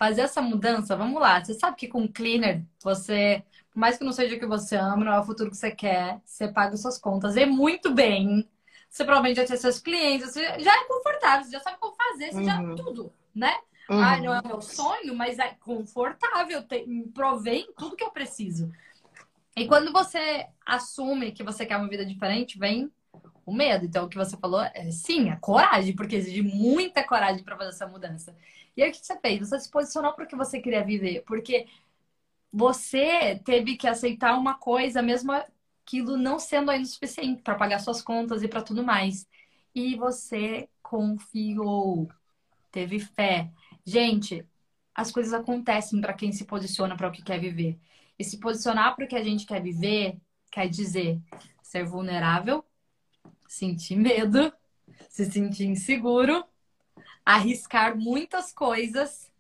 [0.02, 4.12] fazer essa mudança, vamos lá, você sabe que com cleaner, você, por mais que não
[4.12, 6.98] seja o que você ama, não é o futuro que você quer, você paga suas
[6.98, 8.50] contas e muito bem.
[8.90, 12.32] Você provavelmente já tem seus clientes, você já é confortável, você já sabe como fazer,
[12.32, 12.46] você uhum.
[12.46, 13.54] já tudo, né?
[13.88, 14.04] Uhum.
[14.04, 18.72] Ah, não é meu sonho, mas é confortável, tem, provém tudo que eu preciso.
[19.56, 22.92] E quando você assume que você quer uma vida diferente, vem
[23.46, 23.86] o medo.
[23.86, 27.70] Então, o que você falou é sim, a coragem, porque exige muita coragem para fazer
[27.70, 28.36] essa mudança.
[28.76, 29.40] E aí, o que você fez?
[29.40, 31.68] Você se posicionou para o que você queria viver, porque
[32.52, 35.32] você teve que aceitar uma coisa, mesmo
[35.84, 39.28] aquilo não sendo ainda o suficiente para pagar suas contas e para tudo mais.
[39.74, 42.10] E você confiou,
[42.72, 43.52] teve fé.
[43.86, 44.46] Gente,
[44.94, 47.80] as coisas acontecem para quem se posiciona para o que quer viver.
[48.20, 50.18] E se posicionar para o que a gente quer viver
[50.52, 51.20] quer dizer
[51.64, 52.64] ser vulnerável,
[53.48, 54.54] sentir medo,
[55.10, 56.44] se sentir inseguro,
[57.26, 59.32] arriscar muitas coisas.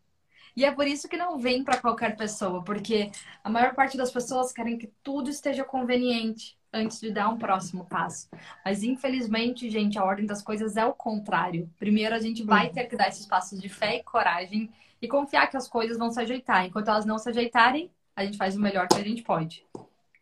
[0.56, 3.10] E é por isso que não vem para qualquer pessoa, porque
[3.44, 7.86] a maior parte das pessoas querem que tudo esteja conveniente antes de dar um próximo
[7.86, 8.30] passo.
[8.64, 11.70] Mas infelizmente, gente, a ordem das coisas é o contrário.
[11.80, 14.70] Primeiro a gente vai ter que dar esses passos de fé e coragem
[15.02, 16.66] e confiar que as coisas vão se ajeitar.
[16.66, 19.66] Enquanto elas não se ajeitarem, a gente faz o melhor que a gente pode.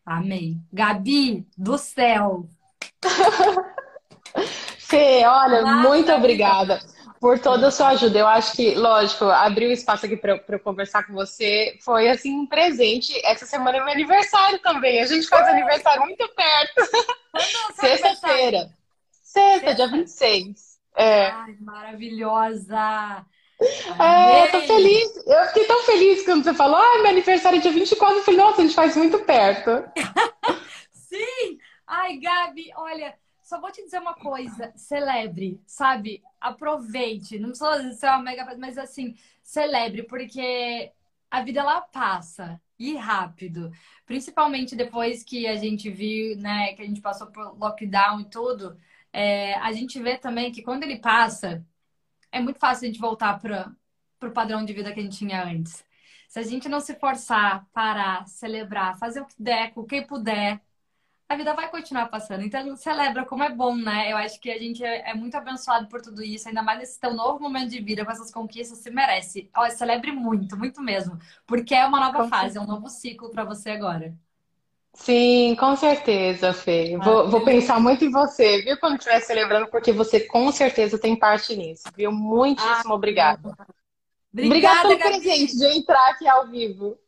[0.06, 0.56] Amei.
[0.72, 2.48] Gabi do céu!
[4.78, 6.80] Fê, olha, muito obrigada
[7.20, 8.18] por toda a sua ajuda.
[8.18, 12.34] Eu acho que, lógico, abrir o espaço aqui para eu conversar com você foi assim
[12.34, 13.12] um presente.
[13.24, 15.00] Essa semana é meu aniversário também.
[15.00, 16.90] A gente faz aniversário muito perto.
[17.78, 18.70] Sexta-feira.
[19.22, 20.80] Sexta, dia 26.
[20.96, 21.26] É.
[21.26, 23.24] Ai, maravilhosa!
[24.00, 25.16] É, eu tô feliz.
[25.26, 28.16] Eu fiquei tão feliz quando você falou, ah, meu aniversário é dia 24.
[28.16, 29.84] Eu falei, nossa, a gente faz muito perto.
[30.90, 31.58] Sim!
[31.86, 33.14] Ai, Gabi, olha,
[33.50, 36.22] só vou te dizer uma coisa, celebre, sabe?
[36.40, 37.36] Aproveite.
[37.36, 40.92] Não precisa ser uma mega, mas assim, celebre, porque
[41.28, 43.72] a vida ela passa e rápido.
[44.06, 48.78] Principalmente depois que a gente viu, né, que a gente passou por lockdown e tudo,
[49.12, 51.66] é, a gente vê também que quando ele passa,
[52.30, 53.74] é muito fácil a gente voltar para
[54.22, 55.84] o padrão de vida que a gente tinha antes.
[56.28, 60.60] Se a gente não se forçar, parar, celebrar, fazer o que der, o que puder,
[61.30, 62.42] a vida vai continuar passando.
[62.42, 64.10] Então, celebra como é bom, né?
[64.10, 66.98] Eu acho que a gente é, é muito abençoado por tudo isso, ainda mais nesse
[66.98, 69.48] teu novo momento de vida, com essas conquistas, se merece.
[69.56, 71.16] Olha, celebre muito, muito mesmo,
[71.46, 74.12] porque é uma nova com fase, é um novo ciclo para você agora.
[74.92, 76.98] Sim, com certeza, Fê.
[76.98, 81.14] Vou, vou, pensar muito em você, viu, quando estiver celebrando, porque você com certeza tem
[81.14, 82.10] parte nisso, viu?
[82.10, 83.56] Muitíssimo ah, obrigada.
[84.34, 85.20] Obrigada, pelo Gabi.
[85.20, 86.98] presente de entrar aqui ao vivo.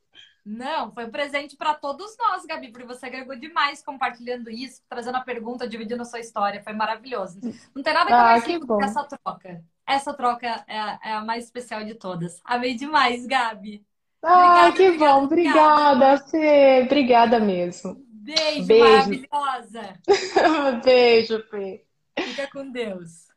[0.44, 5.16] Não, foi um presente para todos nós, Gabi, porque você agregou demais compartilhando isso, trazendo
[5.16, 6.62] a pergunta, dividindo a sua história.
[6.62, 7.39] Foi maravilhoso.
[7.74, 9.64] Não tem nada que ah, mais que com essa troca.
[9.86, 12.40] Essa troca é a, é a mais especial de todas.
[12.44, 13.85] Amei demais, Gabi.
[14.20, 15.24] Ah, obrigada, que obrigada, bom.
[15.24, 16.82] Obrigada, Fê.
[16.85, 17.97] Obrigada mesmo.
[18.09, 18.85] Beijo, Beijo.
[18.85, 20.01] maravilhosa.
[20.85, 21.85] Beijo, Fê.
[22.19, 23.28] Fica com Deus.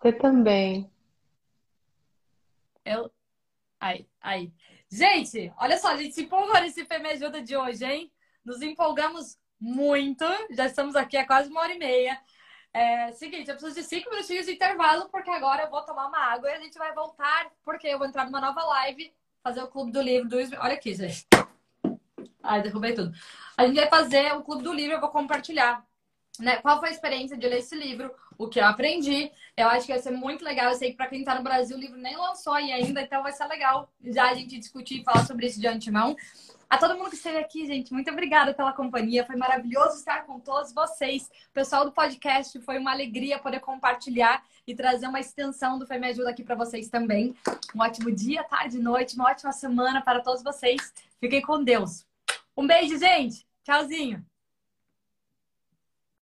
[0.00, 0.90] Você também.
[2.84, 3.10] Eu.
[3.78, 4.52] Aí, aí.
[4.90, 8.12] Gente, olha só, a gente se empolgou nesse Me Ajuda de hoje, hein?
[8.44, 10.24] Nos empolgamos muito.
[10.50, 12.20] Já estamos aqui há quase uma hora e meia.
[12.72, 16.18] É, seguinte, eu preciso de cinco minutinhos de intervalo, porque agora eu vou tomar uma
[16.18, 19.12] água e a gente vai voltar, porque eu vou entrar numa nova live
[19.42, 21.26] fazer o clube do livro do Olha aqui, gente.
[22.42, 23.12] Ai, derrubei tudo.
[23.56, 25.84] A gente vai fazer o clube do livro, eu vou compartilhar.
[26.40, 26.56] Né?
[26.56, 28.10] Qual foi a experiência de ler esse livro?
[28.38, 29.30] O que eu aprendi?
[29.56, 30.70] Eu acho que vai ser muito legal.
[30.70, 33.22] Eu sei que para quem está no Brasil, o livro nem lançou aí ainda, então
[33.22, 36.16] vai ser legal já a gente discutir e falar sobre isso de antemão.
[36.70, 39.26] A todo mundo que esteve aqui, gente, muito obrigada pela companhia.
[39.26, 41.28] Foi maravilhoso estar com todos vocês.
[41.50, 45.98] O pessoal do podcast, foi uma alegria poder compartilhar e trazer uma extensão do Foi
[45.98, 47.34] Me Ajuda aqui para vocês também.
[47.74, 50.94] Um ótimo dia, tarde, noite, uma ótima semana para todos vocês.
[51.18, 52.06] Fiquem com Deus.
[52.56, 53.44] Um beijo, gente.
[53.64, 54.29] Tchauzinho.